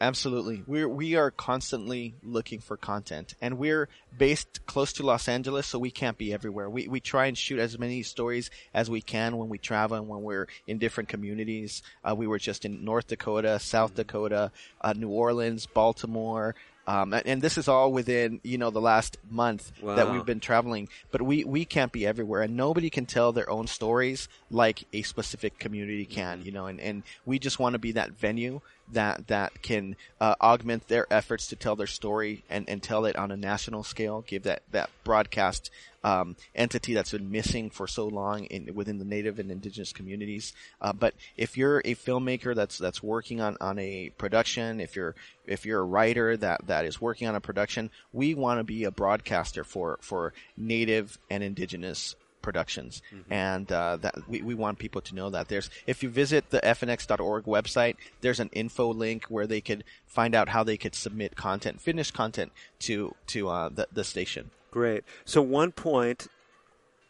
[0.00, 0.64] Absolutely.
[0.66, 3.88] We're, we are constantly looking for content and we're
[4.18, 6.68] based close to Los Angeles, so we can't be everywhere.
[6.68, 10.08] We, we try and shoot as many stories as we can when we travel and
[10.08, 11.82] when we're in different communities.
[12.02, 13.94] Uh, we were just in North Dakota, South.
[13.94, 19.18] Dakota, uh, New Orleans, Baltimore, um, and, this is all within, you know, the last
[19.30, 19.94] month wow.
[19.96, 20.88] that we've been traveling.
[21.10, 25.02] But we, we can't be everywhere and nobody can tell their own stories like a
[25.02, 26.46] specific community can, mm-hmm.
[26.46, 28.60] you know, and, and we just want to be that venue
[28.92, 33.16] that that can uh, augment their efforts to tell their story and, and tell it
[33.16, 35.70] on a national scale, give that that broadcast
[36.04, 40.52] um, entity that's been missing for so long in, within the native and indigenous communities.
[40.80, 45.14] Uh, but if you're a filmmaker that's that's working on, on a production, if you're
[45.46, 48.84] if you're a writer that, that is working on a production, we want to be
[48.84, 53.32] a broadcaster for for native and indigenous productions, mm-hmm.
[53.32, 56.60] and uh, that we, we want people to know that there's if you visit the
[56.60, 61.34] fnx.org website, there's an info link where they could find out how they could submit
[61.34, 64.50] content, finished content to to uh, the the station.
[64.70, 65.02] Great.
[65.24, 66.28] So one point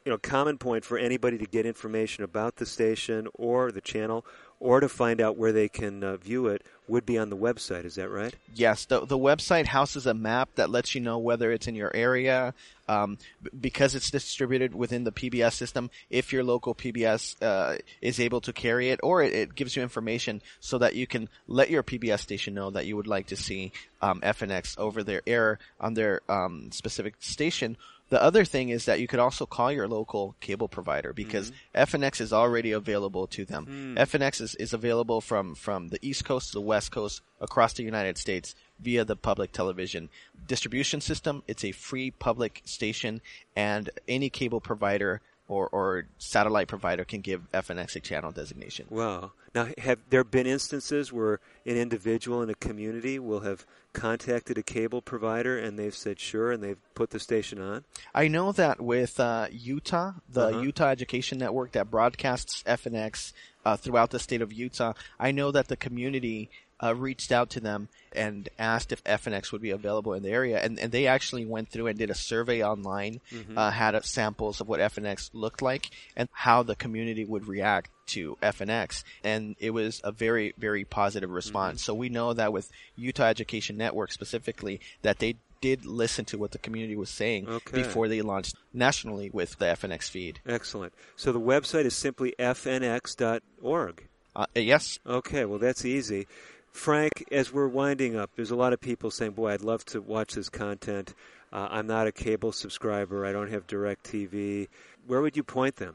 [0.04, 4.24] you know, common point for anybody to get information about the station or the channel
[4.60, 7.84] or to find out where they can uh, view it would be on the website.
[7.84, 8.34] Is that right?
[8.54, 8.84] Yes.
[8.84, 12.54] The, the website houses a map that lets you know whether it's in your area.
[12.86, 13.16] Um,
[13.58, 18.52] because it's distributed within the PBS system, if your local PBS uh, is able to
[18.52, 22.20] carry it, or it, it, gives you information so that you can let your PBS
[22.20, 26.20] station know that you would like to see um, FNX over their air on their
[26.28, 27.78] um, specific station,
[28.10, 31.96] the other thing is that you could also call your local cable provider because mm-hmm.
[31.96, 33.96] FNX is already available to them.
[33.96, 33.96] Mm.
[33.96, 37.82] FNX is, is available from, from the East Coast to the West Coast across the
[37.82, 40.10] United States via the public television
[40.46, 41.42] distribution system.
[41.48, 43.20] It's a free public station
[43.56, 48.86] and any cable provider or, or satellite provider can give FNX a channel designation.
[48.88, 49.32] Wow.
[49.54, 54.62] Now, have there been instances where an individual in a community will have contacted a
[54.62, 57.84] cable provider and they've said sure and they've put the station on?
[58.14, 60.60] I know that with uh, Utah, the uh-huh.
[60.60, 63.32] Utah Education Network that broadcasts FNX
[63.64, 66.50] uh, throughout the state of Utah, I know that the community
[66.82, 70.58] uh, reached out to them and asked if FNX would be available in the area,
[70.62, 73.58] and, and they actually went through and did a survey online, mm-hmm.
[73.58, 78.36] uh, had samples of what FNX looked like and how the community would react to
[78.42, 81.80] FNX, and it was a very very positive response.
[81.80, 81.86] Mm-hmm.
[81.86, 86.50] So we know that with Utah Education Network specifically, that they did listen to what
[86.50, 87.78] the community was saying okay.
[87.78, 90.38] before they launched nationally with the FNX feed.
[90.46, 90.92] Excellent.
[91.16, 94.04] So the website is simply fnx.org.
[94.36, 94.98] Uh, yes.
[95.06, 96.26] Okay, well that's easy.
[96.74, 100.00] Frank, as we're winding up, there's a lot of people saying, "Boy, I'd love to
[100.02, 101.14] watch this content.
[101.52, 103.24] Uh, I'm not a cable subscriber.
[103.24, 104.66] I don't have DirecTV.
[105.06, 105.94] Where would you point them?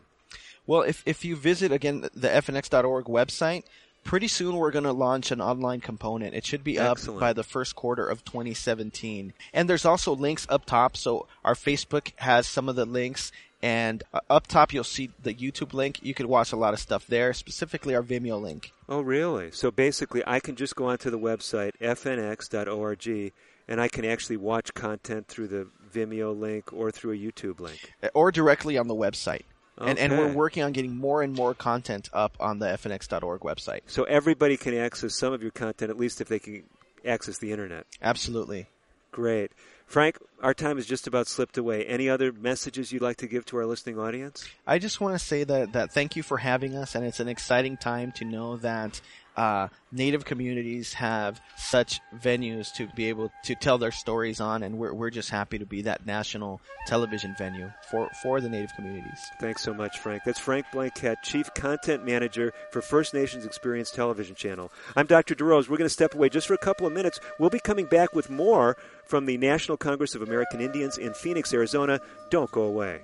[0.65, 3.63] Well, if if you visit again the fnx.org website,
[4.05, 6.33] pretty soon we're going to launch an online component.
[6.33, 7.17] It should be Excellent.
[7.17, 9.33] up by the first quarter of 2017.
[9.53, 10.95] And there's also links up top.
[10.95, 15.33] So our Facebook has some of the links and uh, up top you'll see the
[15.33, 15.99] YouTube link.
[16.01, 18.71] You can watch a lot of stuff there, specifically our Vimeo link.
[18.87, 19.51] Oh, really?
[19.51, 23.33] So basically, I can just go onto the website fnx.org
[23.67, 27.93] and I can actually watch content through the Vimeo link or through a YouTube link,
[28.01, 29.43] uh, or directly on the website.
[29.79, 29.91] Okay.
[29.91, 33.81] And, and we're working on getting more and more content up on the fnx.org website.
[33.87, 36.63] So everybody can access some of your content, at least if they can
[37.05, 37.85] access the internet.
[38.01, 38.67] Absolutely.
[39.11, 39.51] Great.
[39.89, 41.83] Frank, our time has just about slipped away.
[41.83, 44.47] Any other messages you'd like to give to our listening audience?
[44.67, 47.27] I just want to say that, that thank you for having us, and it's an
[47.27, 49.01] exciting time to know that
[49.35, 54.77] uh, Native communities have such venues to be able to tell their stories on, and
[54.77, 59.19] we're, we're just happy to be that national television venue for, for the Native communities.
[59.39, 60.23] Thanks so much, Frank.
[60.25, 64.71] That's Frank Blanquet, Chief Content Manager for First Nations Experience Television Channel.
[64.95, 65.35] I'm Dr.
[65.35, 65.69] DeRose.
[65.69, 67.19] We're going to step away just for a couple of minutes.
[67.39, 71.53] We'll be coming back with more from the National Congress of American Indians in Phoenix,
[71.53, 71.99] Arizona.
[72.29, 73.01] Don't go away.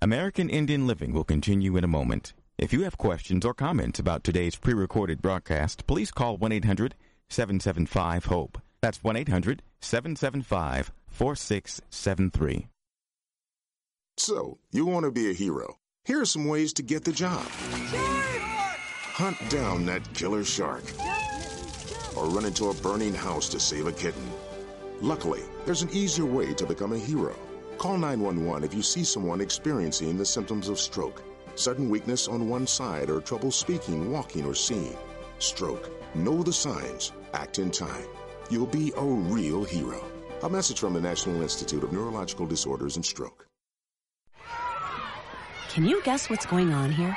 [0.00, 2.32] American Indian Living will continue in a moment.
[2.56, 6.94] If you have questions or comments about today's pre recorded broadcast, please call 1 800
[7.28, 8.62] 775 HOPE.
[8.80, 12.68] That's 1 800 775 4673.
[14.16, 15.78] So, you want to be a hero.
[16.04, 17.44] Here are some ways to get the job
[19.18, 20.84] hunt down that killer shark,
[22.16, 24.30] or run into a burning house to save a kitten.
[25.00, 27.34] Luckily, there's an easier way to become a hero.
[27.78, 31.22] Call 911 if you see someone experiencing the symptoms of stroke
[31.58, 34.96] sudden weakness on one side, or trouble speaking, walking, or seeing.
[35.38, 35.90] stroke.
[36.14, 38.06] Know the signs, act in time.
[38.50, 40.02] You'll be a real hero.
[40.42, 43.46] A message from the National Institute of Neurological Disorders and Stroke.
[45.68, 47.16] Can you guess what's going on here?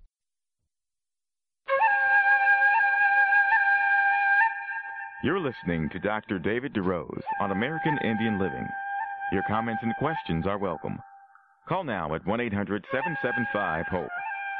[5.23, 6.39] You're listening to Dr.
[6.39, 8.67] David DeRose on American Indian Living.
[9.31, 10.97] Your comments and questions are welcome.
[11.69, 14.09] Call now at 1 800 775 HOPE.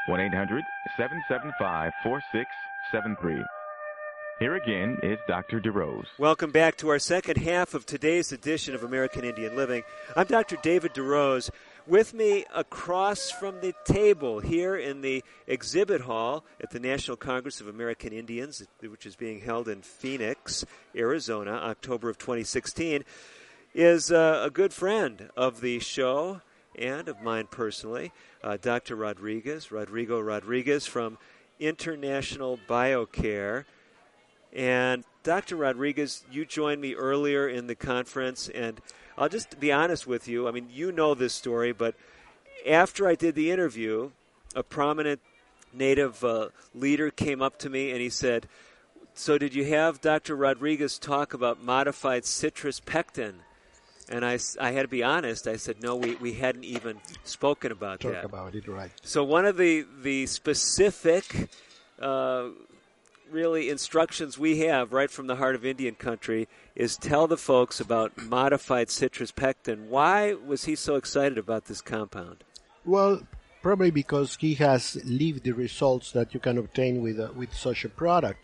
[0.06, 0.62] 1 800
[0.96, 3.44] 775 4673.
[4.38, 5.60] Here again is Dr.
[5.60, 6.06] DeRose.
[6.16, 9.82] Welcome back to our second half of today's edition of American Indian Living.
[10.14, 10.58] I'm Dr.
[10.62, 11.50] David DeRose.
[11.86, 17.60] With me across from the table here in the exhibit hall at the National Congress
[17.60, 20.64] of American Indians, which is being held in Phoenix,
[20.94, 23.02] Arizona, October of 2016,
[23.74, 26.40] is uh, a good friend of the show
[26.76, 28.12] and of mine personally,
[28.44, 28.94] uh, Dr.
[28.94, 31.18] Rodriguez, Rodrigo Rodriguez from
[31.58, 33.64] International BioCare.
[34.52, 35.56] And Dr.
[35.56, 38.80] Rodriguez, you joined me earlier in the conference, and
[39.16, 40.48] I'll just be honest with you.
[40.48, 41.94] I mean, you know this story, but
[42.66, 44.10] after I did the interview,
[44.54, 45.20] a prominent
[45.72, 48.46] Native uh, leader came up to me and he said,
[49.14, 50.36] So, did you have Dr.
[50.36, 53.36] Rodriguez talk about modified citrus pectin?
[54.08, 55.46] And I, I had to be honest.
[55.46, 58.24] I said, no, we, we hadn't even spoken about Talk that.
[58.24, 58.90] about it, right.
[59.02, 61.48] So, one of the, the specific
[61.98, 62.48] uh,
[63.32, 67.80] really instructions we have right from the heart of Indian country is tell the folks
[67.80, 69.88] about modified citrus pectin.
[69.88, 72.44] Why was he so excited about this compound?
[72.84, 73.22] Well,
[73.62, 77.84] probably because he has lived the results that you can obtain with, uh, with such
[77.84, 78.38] a product.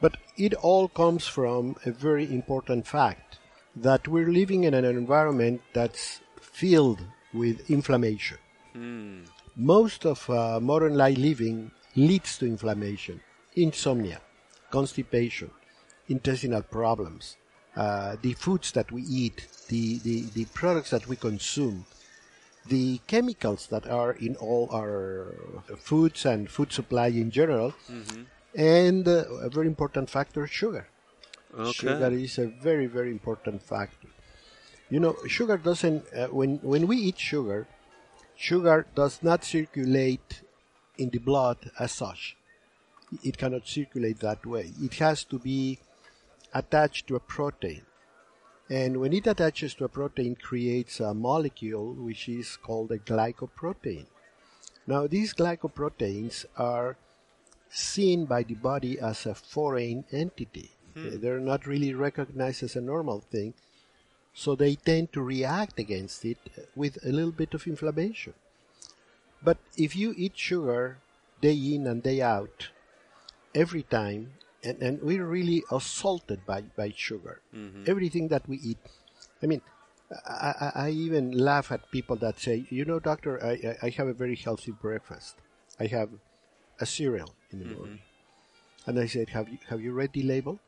[0.00, 3.38] But it all comes from a very important fact
[3.74, 7.00] that we're living in an environment that's filled
[7.32, 8.38] with inflammation.
[8.74, 9.24] Hmm.
[9.56, 13.20] Most of uh, modern life living leads to inflammation,
[13.56, 14.20] insomnia,
[14.70, 15.50] constipation,
[16.08, 17.36] intestinal problems,
[17.76, 21.84] uh, the foods that we eat, the, the, the products that we consume,
[22.66, 25.34] the chemicals that are in all our
[25.78, 28.22] foods and food supply in general, Mm-hmm.
[28.58, 30.86] and uh, a very important factor, sugar.
[31.58, 31.72] Okay.
[31.72, 34.08] Sugar is a very, very important factor.
[34.90, 37.66] You know, sugar doesn't, uh, when, when we eat sugar,
[38.36, 40.42] sugar does not circulate
[40.98, 42.36] in the blood as such.
[43.22, 44.72] It cannot circulate that way.
[44.80, 45.78] It has to be
[46.52, 47.82] attached to a protein.
[48.68, 54.06] And when it attaches to a protein, creates a molecule which is called a glycoprotein.
[54.86, 56.96] Now, these glycoproteins are
[57.68, 60.70] seen by the body as a foreign entity.
[60.94, 61.20] Hmm.
[61.20, 63.54] They're not really recognized as a normal thing,
[64.34, 66.38] so they tend to react against it
[66.74, 68.34] with a little bit of inflammation.
[69.42, 70.98] But if you eat sugar
[71.40, 72.70] day in and day out,
[73.56, 77.40] every time, and, and we're really assaulted by, by sugar.
[77.54, 77.88] Mhm.
[77.88, 78.78] Everything that we eat.
[79.42, 79.62] I mean,
[80.26, 84.06] I, I, I even laugh at people that say, you know, doctor, I, I, have
[84.06, 85.34] a very healthy breakfast.
[85.80, 86.10] I have
[86.78, 88.00] a cereal in the morning.
[88.86, 90.60] And I said, have you, have you read the label?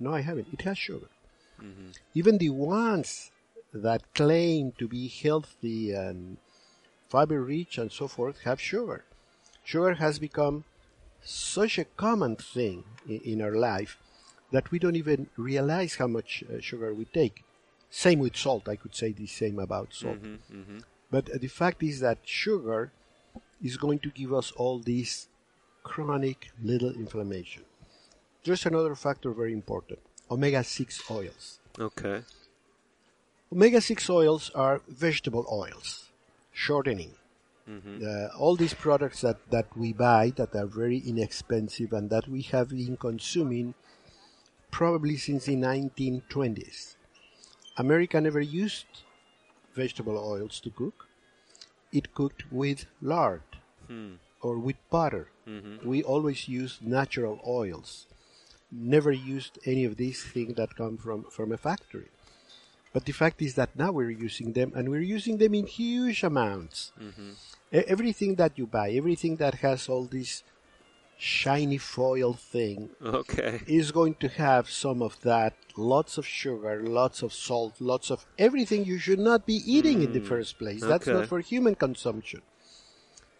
[0.00, 0.48] No, I haven't.
[0.52, 1.10] It has sugar.
[1.60, 1.96] Mhm.
[2.14, 3.30] Even the ones
[3.72, 6.38] that claim to be healthy and
[7.08, 9.04] fiber rich and so forth have sugar.
[9.64, 10.64] Sugar has become
[11.24, 13.98] such a common thing in, in our life
[14.50, 17.44] that we don't even realize how much uh, sugar we take.
[17.90, 18.68] Same with salt.
[18.68, 20.22] I could say the same about salt.
[20.22, 20.78] Mm-hmm, mm-hmm.
[21.10, 22.92] But uh, the fact is that sugar
[23.62, 25.28] is going to give us all this
[25.82, 27.64] chronic little inflammation.
[28.44, 30.00] There's another factor very important
[30.30, 31.58] omega 6 oils.
[31.78, 32.22] Okay.
[33.52, 36.06] Omega 6 oils are vegetable oils,
[36.52, 37.12] shortening.
[37.72, 38.04] Mm-hmm.
[38.04, 42.42] Uh, all these products that, that we buy that are very inexpensive and that we
[42.54, 43.74] have been consuming
[44.70, 46.96] probably since the 1920s.
[47.76, 48.86] America never used
[49.74, 51.06] vegetable oils to cook.
[51.92, 53.42] It cooked with lard
[53.88, 54.14] Hmm.
[54.40, 55.28] or with butter.
[55.46, 55.84] Mhm.
[55.84, 58.06] We always used natural oils.
[58.70, 62.10] Never used any of these things that come from, from a factory.
[62.92, 66.22] But the fact is that now we're using them and we're using them in huge
[66.22, 66.92] amounts.
[67.00, 67.34] Mhm.
[67.72, 70.42] Everything that you buy, everything that has all this
[71.18, 73.60] shiny foil thing Okay.
[73.66, 78.26] is going to have some of that, lots of sugar, lots of salt, lots of
[78.38, 80.80] everything you should not be eating in the Mm, first place.
[80.80, 82.42] That's not for human consumption.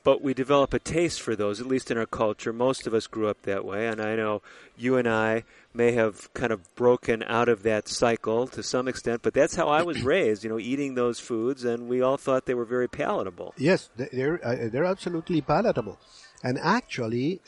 [0.05, 2.53] But we develop a taste for those, at least in our culture.
[2.53, 4.43] Most of us grew up that way, and I know
[4.77, 9.23] you and I may have kind of broken out of that cycle to some extent,
[9.23, 12.47] but that's how I was raised, you know, eating those foods, and we all thought
[12.47, 13.55] they were very palatable.
[13.57, 15.99] Yes, they- they're uh, they're absolutely palatable,
[16.43, 17.41] and actually,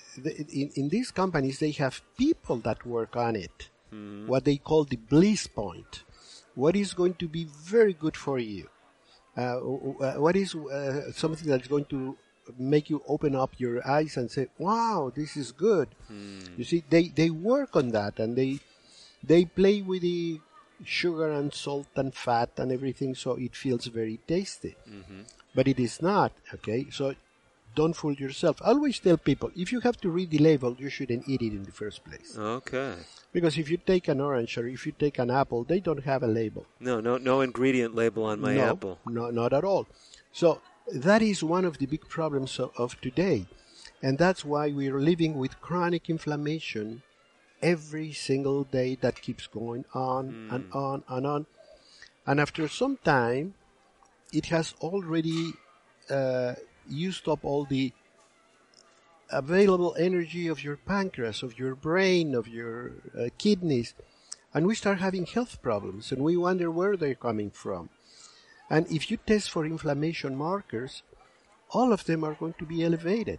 [0.61, 3.69] in in these companies they have people that work on it.
[3.93, 4.27] Mhm.
[4.29, 6.05] What they call the bliss point.
[6.55, 7.45] What is going to be
[7.75, 8.69] very good for you?
[9.37, 12.17] Uh, uh, what is uh, something that's going to
[12.59, 15.89] make you open up your eyes and say, "Wow, this is good."
[16.57, 18.61] You see, they they work on that and they
[19.23, 20.41] they play with the
[20.85, 24.77] sugar and salt and fat and everything, so it feels very tasty.
[24.89, 25.25] Mhm.
[25.55, 26.33] But it is not.
[26.53, 27.15] Okay, so
[27.75, 28.61] don't fool yourself.
[28.63, 31.65] Always tell people if you have to read the label, you shouldn't eat it in
[31.65, 32.37] the first place.
[32.37, 32.95] Okay.
[33.33, 36.23] Because if you take an orange or if you take an apple, they don't have
[36.23, 36.67] a label.
[36.79, 38.99] No, no, no ingredient label on my no, apple.
[39.07, 39.87] No, not at all.
[40.33, 40.61] So
[40.93, 43.47] that is one of the big problems of, of today.
[44.03, 47.03] And that's why we're living with chronic inflammation
[47.63, 51.47] every single day that keeps going on and on and on.
[52.27, 53.55] And after some time,
[54.33, 55.55] it has already
[56.11, 56.55] uh,
[56.89, 57.93] used up all the
[59.31, 63.95] available energy of your pancreas, of your brain, of your uh, kidneys,
[64.53, 67.89] and we start having health problems, and we wonder where they're coming from.
[68.75, 71.05] And if you test for inflammation markers,
[71.71, 73.39] all of them are going to be elevated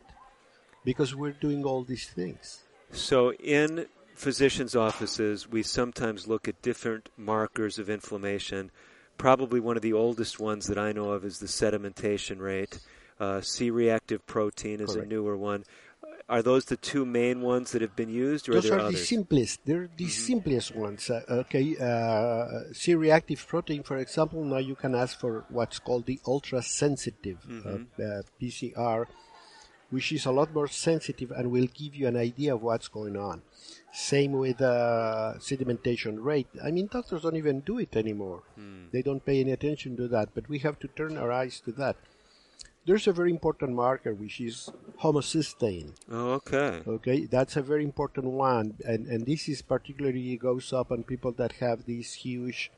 [0.86, 2.64] because we're doing all these things.
[2.92, 8.72] So, in physicians' offices, we sometimes look at different markers of inflammation.
[9.18, 12.80] Probably one of the oldest ones that I know of is the sedimentation rate.
[13.20, 15.06] Uh, C reactive protein is Correct.
[15.06, 15.66] a newer one.
[16.28, 18.92] Are those the two main ones that have been used, or Those are there are
[18.92, 19.60] the simplest.
[19.64, 21.08] They're the simplest ones.
[21.08, 24.44] Uh, okay, uh, C-reactive protein, for example.
[24.44, 27.70] Now you can ask for what's called the ultra-sensitive uh,
[28.02, 29.06] uh, PCR,
[29.92, 33.16] which is a lot more sensitive and will give you an idea of what's going
[33.16, 33.44] on.
[33.94, 36.48] Same with uh, sedimentation rate.
[36.64, 38.42] I mean, doctors don't even do it anymore.
[38.56, 38.86] Hmm.
[38.92, 41.72] They don't pay any attention to that, but we have to turn our eyes to
[41.74, 41.98] that.
[42.86, 44.72] There's a very important marker, which is
[45.02, 45.92] homocysteine.
[46.10, 46.82] Oh, okay.
[46.88, 51.32] Okay, that's a very important one, and and this is particularly goes up on people
[51.34, 52.72] that have these huge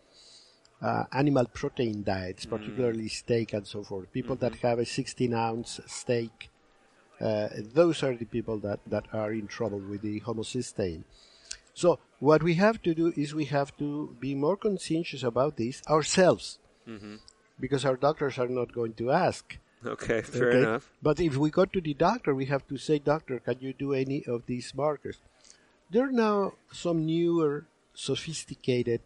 [0.81, 4.11] uh, animal protein diets, particularly steak and so forth.
[4.13, 6.49] People that have a 16 ounce steak,
[7.19, 11.03] uh, those are the people that that are in trouble with the homocysteine.
[11.73, 15.81] So what we have to do is we have to be more conscientious about this
[15.87, 17.19] ourselves, Mhm.
[17.59, 19.57] because our doctors are not going to ask.
[19.85, 20.59] Okay, fair Okay?
[20.59, 20.89] enough.
[21.01, 23.93] But if we go to the doctor, we have to say, Doctor, can you do
[23.93, 25.17] any of these markers?
[25.91, 29.01] There are now some newer, sophisticated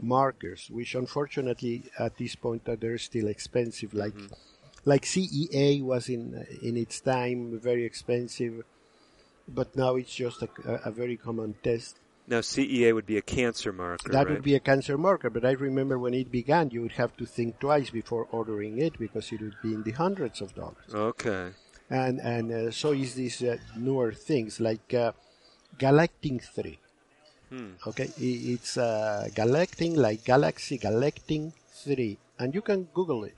[0.00, 3.94] markers, which unfortunately at this point are they're still expensive.
[3.94, 4.34] Like, mm-hmm.
[4.84, 8.64] like CEA was in in its time very expensive,
[9.48, 10.48] but now it's just a,
[10.84, 11.98] a very common test.
[12.28, 14.10] Now, CEA would be a cancer marker.
[14.10, 14.34] That right?
[14.34, 17.26] would be a cancer marker, but I remember when it began, you would have to
[17.26, 20.92] think twice before ordering it because it would be in the hundreds of dollars.
[20.92, 21.50] Okay.
[21.88, 25.12] And and uh, so is these uh, newer things like uh,
[25.78, 26.80] galactin three.
[27.48, 27.78] Hmm.
[27.86, 33.36] Okay, it's uh, galactin like galaxy galactin three, and you can Google it,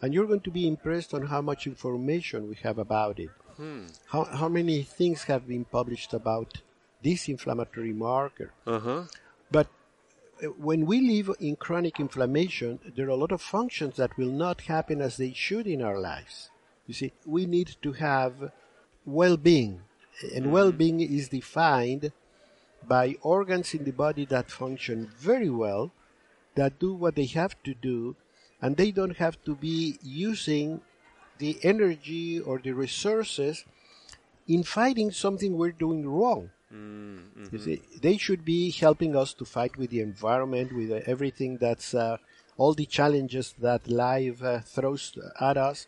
[0.00, 3.30] and you're going to be impressed on how much information we have about it.
[3.56, 3.86] Hmm.
[4.06, 6.62] How how many things have been published about
[7.02, 8.52] this inflammatory marker?
[8.66, 9.02] Uh huh.
[9.50, 9.68] But
[10.42, 14.30] uh, when we live in chronic inflammation, there are a lot of functions that will
[14.30, 16.50] not happen as they should in our lives.
[16.86, 18.52] You see, we need to have
[19.04, 19.82] well-being,
[20.34, 22.12] and well-being is defined
[22.86, 25.92] by organs in the body that function very well,
[26.54, 28.16] that do what they have to do,
[28.60, 30.80] and they don't have to be using
[31.38, 33.64] the energy or the resources
[34.46, 36.50] in fighting something we're doing wrong.
[36.72, 37.54] Mm-hmm.
[37.54, 41.94] You see, they should be helping us to fight with the environment, with everything that's
[41.94, 42.18] uh,
[42.56, 45.86] all the challenges that life uh, throws at us,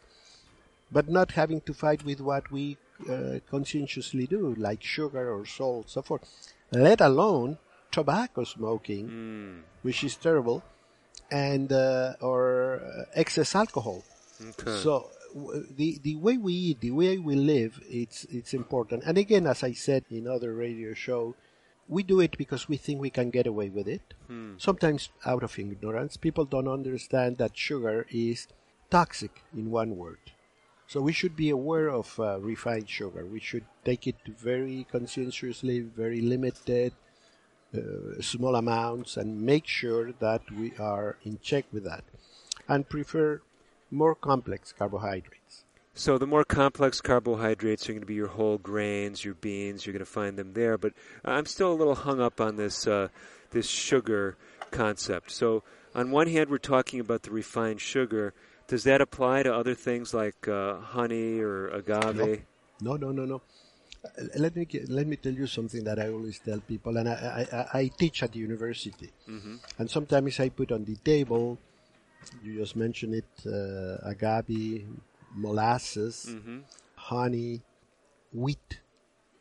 [0.90, 2.78] but not having to fight with what we
[3.08, 6.22] uh, conscientiously do, like sugar or salt, so forth.
[6.70, 7.58] Let alone
[7.90, 9.62] tobacco smoking, Mm.
[9.82, 10.62] which is terrible,
[11.30, 14.04] and uh, or uh, excess alcohol.
[14.40, 14.70] Okay.
[14.82, 19.02] So the the way we eat, the way we live, it's it's important.
[19.04, 21.34] And again, as I said in other radio show,
[21.88, 24.14] we do it because we think we can get away with it.
[24.28, 24.54] Hmm.
[24.58, 28.46] Sometimes out of ignorance, people don't understand that sugar is
[28.90, 30.18] toxic in one word.
[30.86, 33.24] So we should be aware of uh, refined sugar.
[33.24, 36.92] We should take it very conscientiously, very limited,
[37.72, 42.02] uh, small amounts, and make sure that we are in check with that,
[42.66, 43.40] and prefer
[43.90, 45.64] more complex carbohydrates.
[45.94, 49.84] So the more complex carbohydrates are going to be your whole grains, your beans.
[49.84, 50.78] You're going to find them there.
[50.78, 50.92] But
[51.24, 53.08] I'm still a little hung up on this uh,
[53.50, 54.36] this sugar
[54.70, 55.30] concept.
[55.32, 55.62] So
[55.94, 58.32] on one hand, we're talking about the refined sugar.
[58.68, 62.42] Does that apply to other things like uh, honey or agave?
[62.80, 63.42] No, no, no, no.
[64.02, 67.46] Uh, Let me let me tell you something that I always tell people, and I
[67.74, 69.58] I, I- teach at the university, Mhm.
[69.78, 71.58] and sometimes I put on the table.
[72.42, 74.86] You just mentioned it: uh, agave,
[75.34, 76.62] molasses, Mhm.
[76.96, 77.62] honey,
[78.32, 78.80] wheat,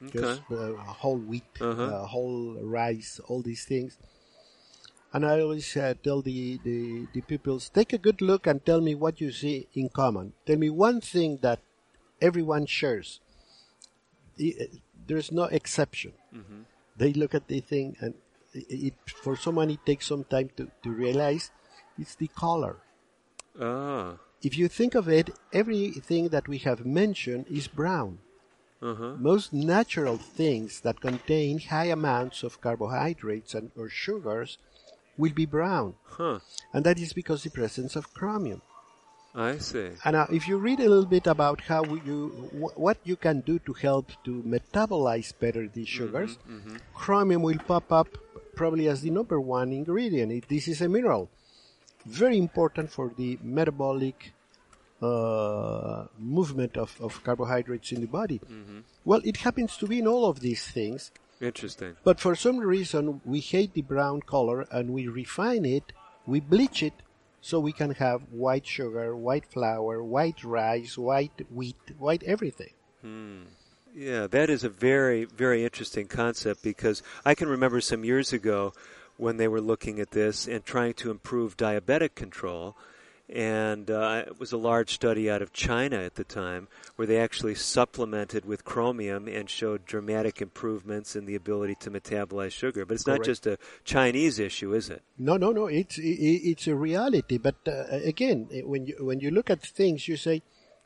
[0.04, 0.20] Okay.
[0.20, 1.84] just uh, whole wheat, Uh-huh.
[1.84, 3.98] uh, whole rice, all these things.
[5.12, 8.80] And I always uh, tell the, the, the pupils, take a good look and tell
[8.80, 10.34] me what you see in common.
[10.46, 11.60] Tell me one thing that
[12.22, 13.20] everyone shares.
[15.08, 16.14] There's no exception.
[16.34, 16.66] Mhm.
[16.96, 18.14] They look at the thing and
[18.54, 21.52] it, for someone it takes some time to, to realize
[22.00, 22.78] it's the color.
[23.60, 24.18] Ah.
[24.42, 28.20] If you think of it, everything that we have mentioned is brown.
[28.82, 29.16] Uh-huh.
[29.20, 34.58] Most natural things that contain high amounts of carbohydrates and or sugars
[35.18, 35.96] will be brown.
[36.06, 36.40] Huh.
[36.74, 38.62] And that is because the presence of chromium.
[39.36, 39.90] I see.
[40.06, 42.30] And now, if you read a little bit about how you
[42.60, 46.80] wh- what you can do to help to metabolize better these sugars, mhm.
[46.96, 48.08] chromium will pop up
[48.56, 50.32] probably as the number one ingredient.
[50.32, 51.30] It, this is a mineral,
[52.06, 54.34] very important for the metabolic
[55.02, 58.40] uh, movement of, of carbohydrates in the body.
[58.52, 58.84] Mhm.
[59.06, 61.96] Well, it happens to be in all of these things, Interesting.
[62.04, 65.94] but for some reason we hate the brown color and we refine it,
[66.26, 66.94] we bleach it,
[67.42, 72.74] so we can have white sugar, white flour, white rice, white wheat, white everything.
[73.02, 73.44] Hmm.
[73.96, 78.74] Yeah, that is a very, very interesting concept because I can remember some years ago
[79.20, 82.76] when they were looking at this and trying to improve diabetic control.
[83.28, 87.20] And uh, it was a large study out of China at the time where they
[87.20, 92.88] actually supplemented with chromium and showed dramatic improvements in the ability to metabolize sugar.
[92.88, 95.04] But it's not just a Chinese issue, is it?
[95.20, 95.68] No, no, no.
[95.68, 97.38] It's it's a reality.
[97.38, 100.42] But uh, again, when you when you look at things, you say,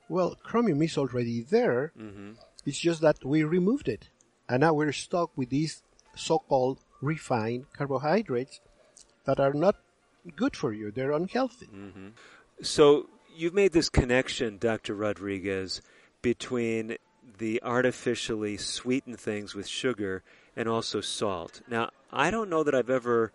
[0.09, 1.93] well, chromium is already there.
[1.97, 2.31] Mm-hmm.
[2.65, 4.09] It's just that we removed it,
[4.49, 5.81] and now we're stuck with these
[6.15, 8.59] so-called refined carbohydrates
[9.25, 9.75] that are not
[10.35, 10.91] good for you.
[10.91, 11.67] They're unhealthy.
[11.67, 12.09] Mm-hmm.
[12.61, 14.95] So you've made this connection, Dr.
[14.95, 15.81] Rodriguez,
[16.21, 16.97] between
[17.37, 20.23] the artificially sweetened things with sugar
[20.55, 21.61] and also salt.
[21.67, 23.31] Now, I don't know that I've ever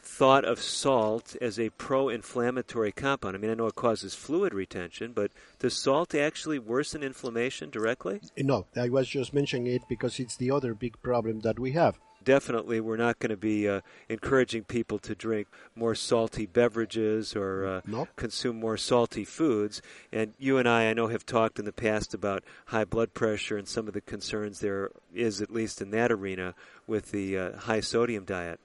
[0.00, 3.36] thought of salt as a pro-inflammatory compound.
[3.36, 8.20] I mean, I know it causes fluid retention, but does salt actually worsen inflammation directly?
[8.36, 11.98] No, I was just mentioning it because it's the other big problem that we have.
[12.28, 17.64] Definitely, we're not going to be uh, encouraging people to drink more salty beverages or
[17.64, 17.80] uh,
[18.16, 19.80] consume more salty foods.
[20.12, 23.56] And you and I, I know, have talked in the past about high blood pressure
[23.56, 26.54] and some of the concerns there is, at least in that arena,
[26.86, 28.60] with the uh, high sodium diet.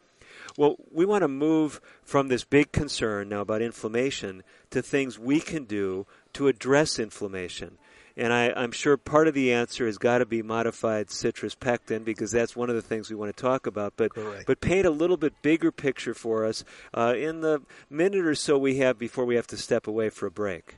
[0.58, 5.40] Well, we want to move from this big concern now about inflammation to things we
[5.40, 7.78] can do to address inflammation.
[8.16, 12.04] And I, I'm sure part of the answer has got to be modified citrus pectin
[12.04, 13.94] because that's one of the things we want to talk about.
[13.98, 14.12] But
[14.46, 18.58] but paint a little bit bigger picture for us uh, in the minute or so
[18.58, 20.78] we have before we have to step away for a break.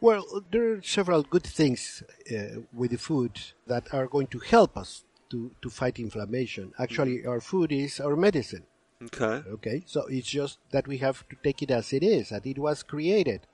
[0.00, 4.76] Well, there are several good things uh, with the food that are going to help
[4.76, 6.74] us to, to fight inflammation.
[6.78, 8.64] Actually, our food is our medicine.
[9.02, 9.48] Okay.
[9.48, 12.58] Okay, so it's just that we have to take it as it is, that it
[12.58, 13.46] was created,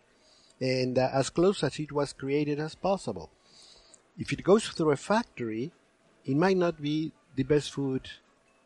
[0.61, 3.31] and uh, as close as it was created as possible.
[4.19, 5.73] If it goes through a factory,
[6.25, 8.09] it might not be the best food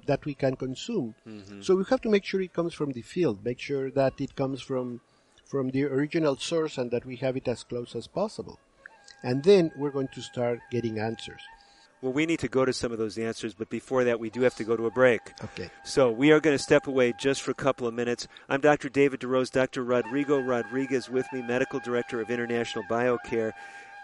[0.07, 1.15] that we can consume.
[1.27, 1.63] Mm-hmm.
[1.63, 4.35] So we have to make sure it comes from the field, make sure that it
[4.35, 5.01] comes from
[5.47, 8.59] from the original source and that we have it as close as possible.
[9.23, 11.43] And then we're going to start getting answers.
[12.05, 14.43] Well, we need to go to some of those answers, but before that, we do
[14.43, 15.23] have to go to a break.
[15.43, 15.71] Okay.
[15.85, 18.29] So we are going to step away just for a couple of minutes.
[18.47, 18.91] I'm Dr.
[18.91, 19.83] David DeRose, Dr.
[19.83, 23.53] Rodrigo Rodriguez with me, Medical Director of International BioCare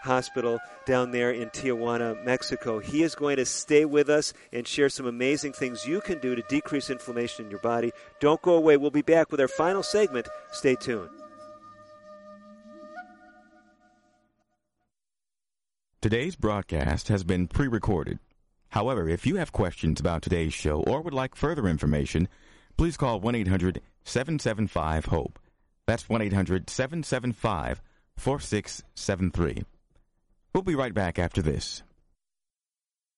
[0.01, 2.79] Hospital down there in Tijuana, Mexico.
[2.79, 6.33] He is going to stay with us and share some amazing things you can do
[6.33, 7.91] to decrease inflammation in your body.
[8.19, 8.77] Don't go away.
[8.77, 10.27] We'll be back with our final segment.
[10.51, 11.20] Stay tuned.
[16.01, 18.17] Today's broadcast has been pre recorded.
[18.69, 22.27] However, if you have questions about today's show or would like further information,
[22.75, 25.37] please call 1 800 775 HOPE.
[25.85, 27.83] That's 1 800 775
[28.17, 29.63] 4673.
[30.55, 31.83] We'll be right back after this.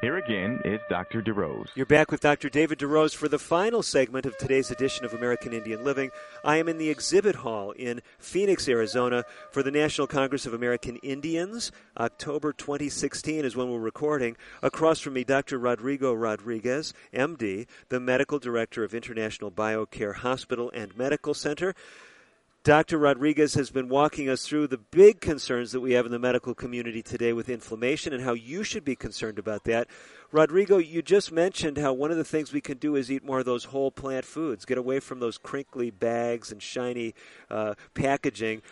[0.00, 1.22] Here again is Dr.
[1.22, 1.68] DeRose.
[1.74, 2.50] You're back with Dr.
[2.50, 6.10] David DeRose for the final segment of today's edition of American Indian Living.
[6.44, 10.96] I am in the exhibit hall in Phoenix, Arizona for the National Congress of American
[10.96, 11.72] Indians.
[11.96, 14.36] October 2016 is when we're recording.
[14.62, 15.58] Across from me, Dr.
[15.58, 21.74] Rodrigo Rodriguez, MD, the Medical Director of International BioCare Hospital and Medical Center.
[22.64, 22.96] Dr.
[22.96, 26.54] Rodriguez has been walking us through the big concerns that we have in the medical
[26.54, 29.86] community today with inflammation and how you should be concerned about that.
[30.32, 33.40] Rodrigo, you just mentioned how one of the things we can do is eat more
[33.40, 37.14] of those whole plant foods, get away from those crinkly bags and shiny
[37.50, 38.62] uh, packaging.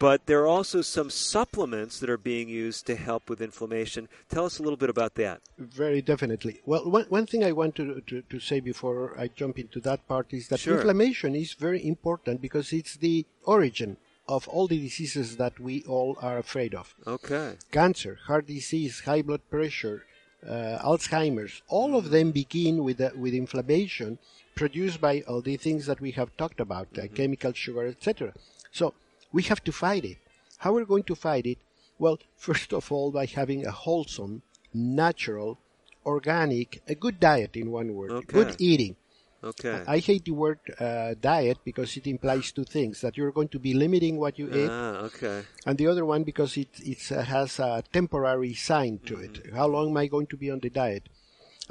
[0.00, 4.08] But there are also some supplements that are being used to help with inflammation.
[4.30, 5.42] Tell us a little bit about that.
[5.58, 6.62] Very definitely.
[6.64, 10.08] Well, one, one thing I want to, to, to say before I jump into that
[10.08, 10.76] part is that Sure.
[10.76, 16.16] inflammation is very important because it's the origin of all the diseases that we all
[16.22, 16.94] are afraid of.
[17.06, 17.58] Okay.
[17.70, 20.06] Cancer, heart disease, high blood pressure,
[20.48, 24.18] uh, Alzheimer's, all of them begin with, uh, with inflammation
[24.54, 28.32] produced by all the things that we have talked about, uh, chemical sugar, etc.
[28.72, 28.94] So
[29.32, 30.18] we have to fight it.
[30.58, 31.58] How are we going to fight it?
[31.98, 34.42] Well, first of all, by having a wholesome,
[34.74, 35.58] natural,
[36.06, 38.32] organic, a good diet in one word, Okay.
[38.32, 38.96] good eating.
[39.42, 39.82] Okay.
[39.86, 43.58] I hate the word uh, diet because it implies two things: that you're going to
[43.58, 45.42] be limiting what you eat, Ah, okay.
[45.64, 49.32] and the other one because it it uh, has a temporary sign to it.
[49.32, 49.56] Mm-hmm.
[49.56, 51.08] How long am I going to be on the diet?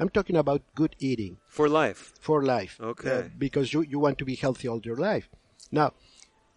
[0.00, 2.12] I'm talking about good eating For life.
[2.20, 2.76] for life.
[2.80, 3.18] Okay.
[3.18, 5.28] Uh, because you you want to be healthy all your life.
[5.70, 5.92] Now,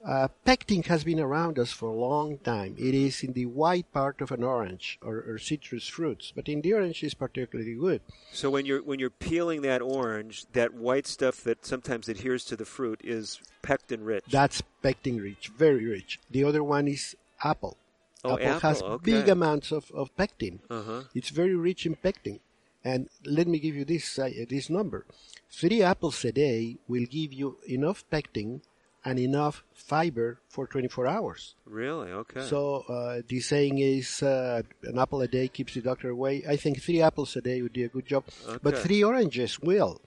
[0.06, 2.76] Uh, pectin has been around us for a long time.
[2.78, 6.62] It is in the white part of an orange or, or citrus fruits, but in
[6.62, 8.02] the orange is particularly good.
[8.34, 12.58] So when you're when you're peeling that orange, that white stuff that sometimes adheres to
[12.58, 14.26] the fruit is pectin rich.
[14.30, 16.20] That's pectin rich, very rich.
[16.30, 17.78] The other one is apple.
[18.26, 19.12] Oh, apple, has okay.
[19.12, 20.60] big amounts of, of pectin.
[20.70, 21.04] Uh-huh.
[21.14, 22.40] It's very rich in pectin.
[22.84, 25.06] And let me give you this uh, this number:
[25.50, 28.62] three apples a day will give you enough pectin
[29.06, 31.56] and enough fiber for 24 hours.
[31.66, 32.12] Really?
[32.12, 32.46] Okay.
[32.48, 36.44] So uh, the saying is uh, an apple a day keeps the doctor away.
[36.48, 38.24] I think three apples a day would do a good job,
[38.62, 40.02] but three oranges will.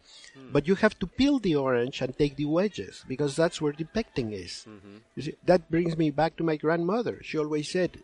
[0.53, 3.84] But you have to peel the orange and take the wedges because that's where the
[3.84, 4.66] pectin is.
[4.68, 4.97] Mm-hmm.
[5.16, 7.20] You see, that brings me back to my grandmother.
[7.22, 7.99] She always said,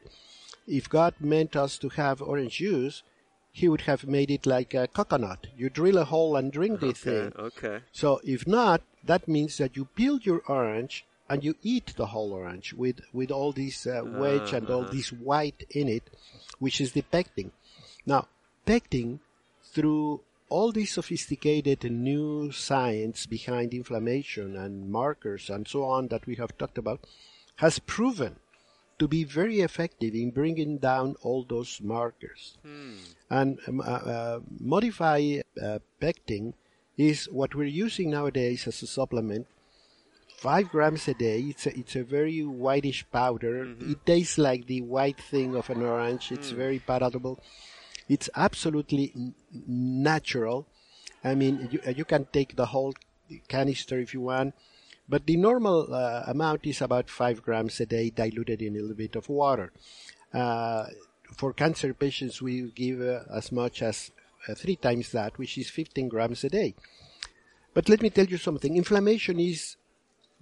[0.66, 3.02] if God meant us to have orange juice,
[3.52, 5.46] He would have made it like a coconut.
[5.56, 6.98] You drill a hole and drink the Okay.
[7.06, 7.32] thing.
[7.38, 7.80] Okay.
[7.92, 12.32] So if not, that means that you peel your orange and you eat the whole
[12.32, 14.92] orange with with all this uh, wedge and all Uh-huh.
[14.96, 16.04] this white in it,
[16.58, 17.52] which is the pectin.
[18.06, 18.28] Now,
[18.66, 19.20] pectin,
[19.72, 26.34] through all this sophisticated new science behind inflammation and markers and so on that we
[26.36, 27.00] have talked about,
[27.56, 28.36] has proven
[29.02, 32.42] to be very effective in bringing down all those markers.
[33.28, 33.84] And um, uh,
[34.14, 35.20] uh, modify
[35.60, 36.54] uh, pectin
[36.96, 39.46] is what we're using nowadays as a supplement.
[40.46, 41.38] Five grams a day.
[41.52, 43.56] It's a, it's a very whitish powder.
[43.92, 46.30] It tastes like the white thing of an orange.
[46.30, 47.40] It's very palatable.
[48.08, 49.34] It's absolutely n-
[50.10, 50.66] natural.
[51.24, 52.94] I mean, you, uh, you can take the whole
[53.48, 54.54] canister if you want,
[55.08, 58.96] but the normal uh, amount is about five grams a day, diluted in a little
[58.96, 59.72] bit of water.
[60.32, 60.86] Uh,
[61.36, 64.10] for cancer patients, we give uh, as much as
[64.48, 66.74] uh, three times that, which is 15 grams a day.
[67.74, 68.76] But let me tell you something.
[68.76, 69.76] Inflammation is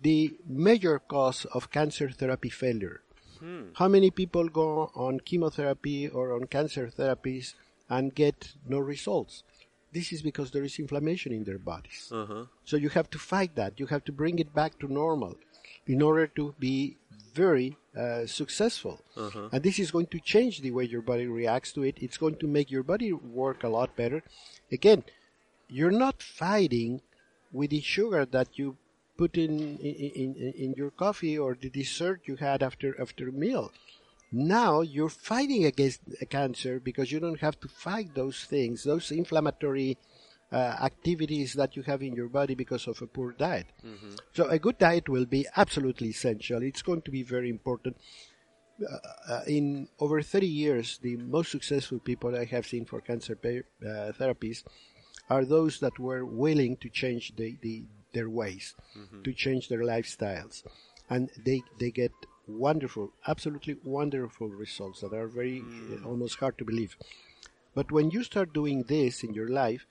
[0.03, 3.03] the major cause of cancer therapy failure.
[3.75, 7.55] How many people go on chemotherapy or on cancer therapies
[7.89, 9.43] and get no results?
[9.93, 12.11] This is because there is inflammation in their bodies.
[12.13, 12.45] Uh-huh.
[12.65, 13.81] So you have to fight that.
[13.81, 15.37] You have to bring it back to normal
[15.87, 16.97] in order to be
[17.35, 19.01] very uh, successful.
[19.17, 19.49] Uh-huh.
[19.53, 21.97] And this is going to change the way your body reacts to it.
[22.01, 24.23] It's going to make your body work a lot better.
[24.71, 25.05] Again,
[25.69, 27.01] you're not fighting
[27.53, 28.77] with the sugar that you
[29.17, 33.33] put in in, in, in your coffee or the dessert you had after after a
[33.33, 33.73] meal.
[34.33, 36.01] Now you're fighting against
[36.31, 39.99] cancer because you don't have to fight those things, those inflammatory
[40.53, 43.67] uh, activities that you have in your body because of a poor diet.
[43.85, 44.15] Mm-hmm.
[44.35, 46.63] So a good diet will be absolutely essential.
[46.63, 47.97] It's going to be very important.
[48.81, 48.97] Uh,
[49.33, 53.67] uh, in over 30 years, the most successful people I have seen for cancer pa-
[53.87, 54.63] uh, therapies
[55.29, 59.23] are those that were willing to change the, the, their ways, Mhm.
[59.25, 60.63] to change their lifestyles,
[61.09, 62.11] and they they get
[62.59, 66.97] wonderful, absolutely wonderful results that are very uh, almost hard to believe.
[67.75, 69.87] But when you start doing this in your life,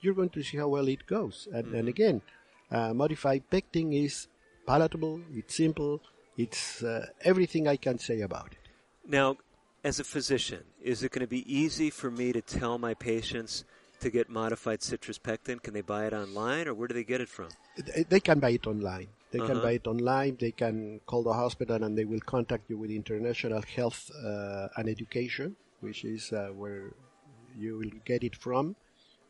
[0.00, 1.48] you're going to see how well it goes.
[1.52, 2.22] And, and again,
[2.70, 4.28] uh, modified pectin is
[4.66, 6.00] palatable, it's simple,
[6.36, 8.68] it's uh, everything I can say about it.
[9.06, 9.38] Now,
[9.82, 13.64] as a physician, is it going to be easy for me to tell my patients
[14.00, 15.58] to get modified citrus pectin?
[15.58, 17.48] Can they buy it online, or where do they get it from?
[18.08, 19.08] They can buy it online.
[19.30, 19.66] They can Uh-huh.
[19.66, 20.36] buy it online.
[20.44, 24.88] They can call the hospital and they will contact you with International Health uh, and
[24.88, 26.84] Education, which is uh, where
[27.56, 28.64] you will get it from,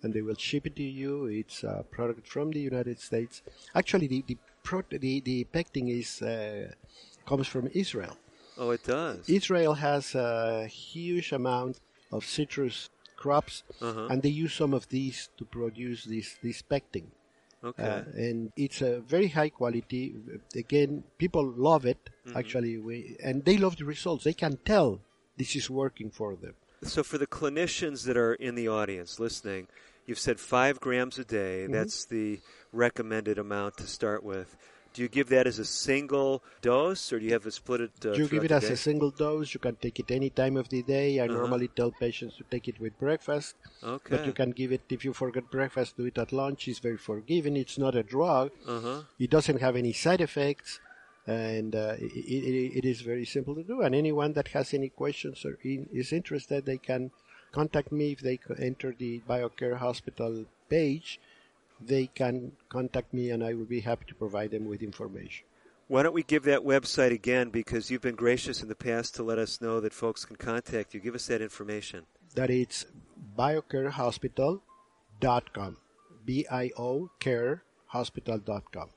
[0.03, 1.27] and they will ship it to you.
[1.27, 3.43] It's a product from the United States.
[3.75, 6.71] Actually, the the pro- the, the pectin is uh,
[7.27, 8.17] comes from Israel.
[8.61, 9.29] Oh, it does.
[9.29, 11.75] Israel has a huge amount
[12.17, 12.77] of citrus
[13.23, 14.07] crops, Uh-huh.
[14.11, 17.07] and they use some of these to produce this this pectin.
[17.65, 17.83] Okay.
[17.83, 20.15] Uh, and it's a very high quality.
[20.55, 22.11] Again, people love it.
[22.27, 22.37] Mhm.
[22.37, 24.25] Actually, we and they love the results.
[24.25, 25.01] They can tell
[25.37, 26.55] this is working for them.
[26.83, 29.67] So, for the clinicians that are in the audience listening,
[30.07, 31.67] you've said five grams a day.
[31.67, 31.73] Mhm.
[31.73, 32.41] That's the
[32.73, 34.57] recommended amount to start with.
[34.99, 37.93] Do you give that as a single dose, or do you have to split it?
[38.05, 39.55] Uh, you give it as a single dose.
[39.55, 41.21] You can take it any time of the day.
[41.21, 41.35] I Uh-huh.
[41.41, 43.55] normally tell patients to take it with breakfast.
[43.81, 44.17] Okay.
[44.17, 45.97] But you can give it if you forget breakfast.
[45.97, 46.67] Do it at lunch.
[46.67, 47.55] It's very forgiving.
[47.57, 48.51] It's not a drug.
[48.67, 49.03] Uh-huh.
[49.21, 50.81] It doesn't have any side effects,
[51.29, 53.77] and uh, it, it, it is very simple to do.
[53.83, 57.13] And anyone that has any questions or in, is interested, they can
[57.53, 61.21] contact me if they enter the BioCare Hospital page.
[61.81, 65.47] They can contact me, and I will be happy to provide them with information.
[65.87, 67.49] Why don't we give that website again?
[67.49, 70.93] Because you've been gracious in the past to let us know that folks can contact
[70.93, 71.01] you.
[71.01, 72.05] Give us that information.
[72.35, 72.85] That it's
[73.37, 75.77] biocarehospital.com.
[76.25, 78.89] B I O carehospital.com.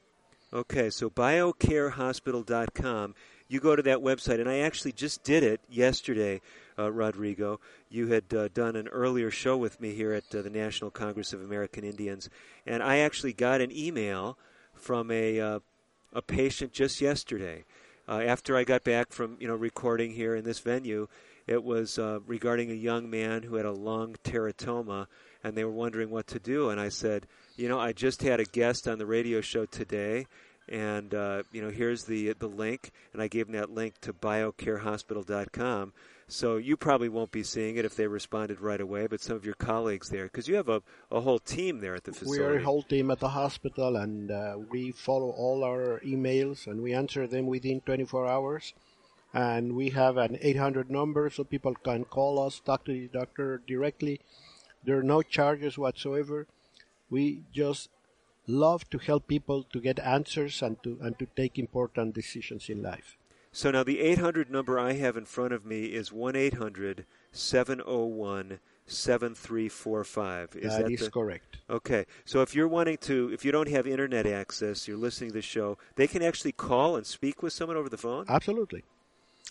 [0.53, 3.15] Okay, so biocarehospital.com.
[3.47, 6.41] You go to that website, and I actually just did it yesterday,
[6.77, 7.59] uh, Rodrigo.
[7.89, 11.33] You had uh, done an earlier show with me here at uh, the National Congress
[11.33, 12.29] of American Indians,
[12.65, 14.37] and I actually got an email
[14.73, 15.59] from a uh,
[16.13, 17.63] a patient just yesterday.
[18.07, 21.07] Uh, after I got back from you know recording here in this venue,
[21.47, 25.07] it was regarding a young man who had a lung teratoma,
[25.43, 26.69] and they were wondering what to do.
[26.69, 30.25] And I said, you know, I just had a guest on the radio show today,
[30.71, 34.13] and uh, you know, here's the the link, and I gave them that link to
[34.13, 35.93] biocarehospital.com.
[36.31, 39.43] So you probably won't be seeing it if they responded right away, but some of
[39.43, 42.39] your colleagues there, because you have a, a whole team there at the facility.
[42.41, 46.67] We are a whole team at the hospital, and uh, we follow all our emails,
[46.67, 48.73] and we answer them within 24 hours.
[49.33, 53.61] And we have an 800 number, so people can call us, talk to the doctor
[53.67, 54.21] directly.
[54.85, 56.47] There are no charges whatsoever.
[57.09, 57.89] We just
[58.47, 62.81] love to help people to get answers and to and to take important decisions in
[62.81, 63.17] life.
[63.51, 68.59] So now the 800 number I have in front of me is 1 800 701
[68.87, 70.55] 7345.
[70.55, 71.11] Is that, that is the...
[71.11, 71.57] correct.
[71.69, 72.05] Okay.
[72.23, 75.41] So if you're wanting to, if you don't have internet access, you're listening to the
[75.41, 78.25] show, they can actually call and speak with someone over the phone?
[78.29, 78.83] Absolutely.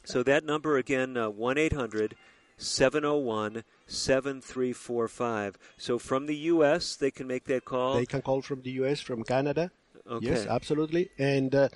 [0.05, 2.17] So that number again, uh, 1 800
[2.57, 5.59] 701 7345.
[5.77, 7.97] So from the U.S., they can make that call?
[7.97, 9.71] They can call from the U.S., from Canada.
[10.11, 10.27] Okay.
[10.27, 11.11] Yes, absolutely.
[11.19, 11.55] And.
[11.55, 11.69] Uh,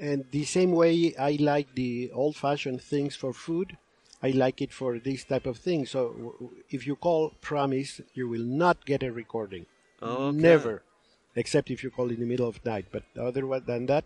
[0.00, 3.76] and the same way I like the old-fashioned things for food,
[4.22, 5.86] I like it for this type of thing.
[5.86, 6.34] So
[6.70, 9.66] if you call promise, you will not get a recording.
[10.02, 10.36] Okay.
[10.36, 10.82] Never,
[11.36, 12.86] except if you call in the middle of night.
[12.90, 14.04] But other than that,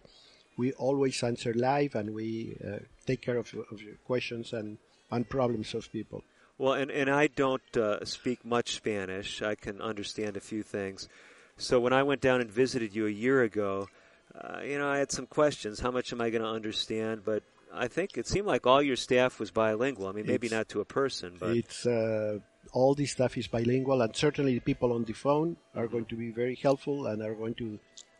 [0.56, 4.78] we always answer live and we uh, take care of, of your questions and,
[5.10, 6.24] and problems of people.
[6.58, 9.40] Well, and, and I don't uh, speak much Spanish.
[9.40, 11.08] I can understand a few things.
[11.56, 13.88] So when I went down and visited you a year ago,
[14.34, 15.80] uh, you know, I had some questions.
[15.80, 17.22] How much am I going to understand?
[17.24, 20.06] But I think it seemed like all your staff was bilingual.
[20.08, 22.38] I mean, maybe it's, not to a person, but it's uh,
[22.72, 26.16] all this stuff is bilingual, and certainly the people on the phone are going to
[26.16, 27.78] be very helpful and are going to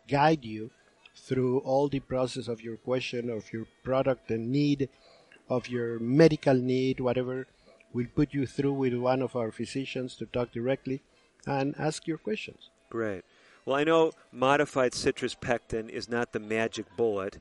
[0.08, 0.70] guide you
[1.16, 4.88] through all the process of your question, of your product and need,
[5.48, 7.46] of your medical need, whatever.
[7.92, 11.02] We'll put you through with one of our physicians to talk directly
[11.46, 12.70] and ask your questions.
[12.90, 13.24] Great.
[13.68, 17.38] Well, I know modified citrus pectin is not the magic bullet,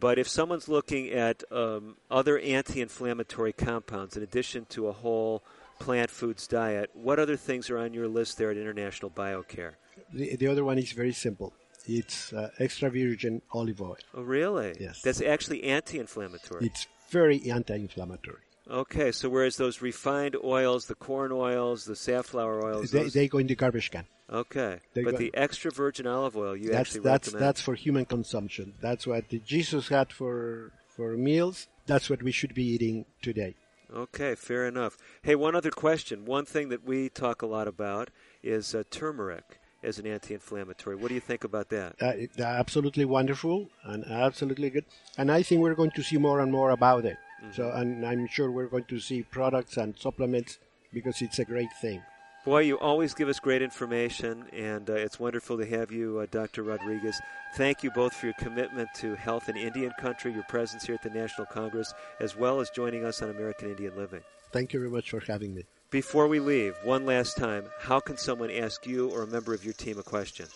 [0.00, 5.44] but if someone's looking at um, other anti inflammatory compounds in addition to a whole
[5.78, 9.74] plant foods diet, what other things are on your list there at International Biocare?
[10.14, 11.52] The, the other one is very simple.
[11.84, 13.98] It's uh, extra virgin olive oil.
[14.14, 14.74] Oh, really?
[14.80, 15.02] Yes.
[15.02, 16.64] That's actually anti inflammatory.
[16.64, 18.45] It's very anti inflammatory.
[18.68, 23.12] Okay, so whereas those refined oils, the corn oils, the safflower oils, they, those...
[23.12, 24.06] they go in the garbage can.
[24.28, 27.46] Okay, They but go- the extra virgin olive oil you that's actually that's recommend.
[27.46, 28.74] that's for human consumption.
[28.80, 31.68] That's what the Jesus had for for meals.
[31.86, 33.54] That's what we should be eating today.
[33.94, 34.98] Okay, fair enough.
[35.22, 36.24] Hey, one other question.
[36.24, 38.10] One thing that we talk a lot about
[38.42, 40.96] is uh, turmeric as an anti-inflammatory.
[40.96, 41.94] What do you think about that?
[42.02, 44.86] Uh, absolutely wonderful and absolutely good.
[45.16, 47.16] And I think we're going to see more and more about it.
[47.52, 50.58] So, and I'm sure we're going to see products and supplements
[50.92, 52.02] because it's a great thing.
[52.44, 56.26] Boy, you always give us great information, and uh, it's wonderful to have you, uh,
[56.30, 56.62] Dr.
[56.62, 57.20] Rodriguez.
[57.56, 61.02] Thank you both for your commitment to health in Indian country, your presence here at
[61.02, 64.20] the National Congress, as well as joining us on American Indian Living.
[64.52, 65.64] Thank you very much for having me.
[65.90, 69.64] Before we leave, one last time, how can someone ask you or a member of
[69.64, 70.46] your team a question?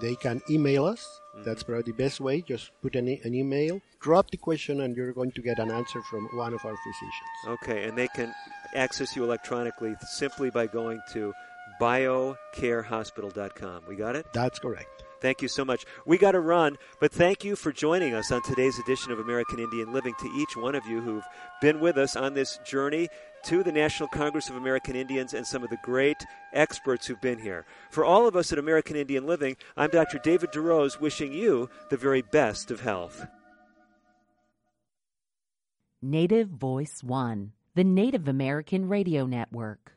[0.00, 1.20] They can email us.
[1.34, 1.44] Mm-hmm.
[1.44, 2.42] That's probably the best way.
[2.42, 5.70] Just put an, e- an email, drop the question, and you're going to get an
[5.70, 7.60] answer from one of our physicians.
[7.62, 8.34] Okay, and they can
[8.74, 11.32] access you electronically simply by going to
[11.80, 13.82] biocarehospital.com.
[13.88, 14.26] We got it?
[14.32, 15.04] That's correct.
[15.20, 15.84] Thank you so much.
[16.04, 19.60] We got to run, but thank you for joining us on today's edition of American
[19.60, 20.14] Indian Living.
[20.18, 21.24] To each one of you who've
[21.60, 23.08] been with us on this journey
[23.44, 27.38] to the National Congress of American Indians and some of the great experts who've been
[27.38, 27.64] here.
[27.90, 30.18] For all of us at American Indian Living, I'm Dr.
[30.18, 33.26] David DeRose wishing you the very best of health.
[36.00, 39.92] Native Voice One, the Native American Radio Network.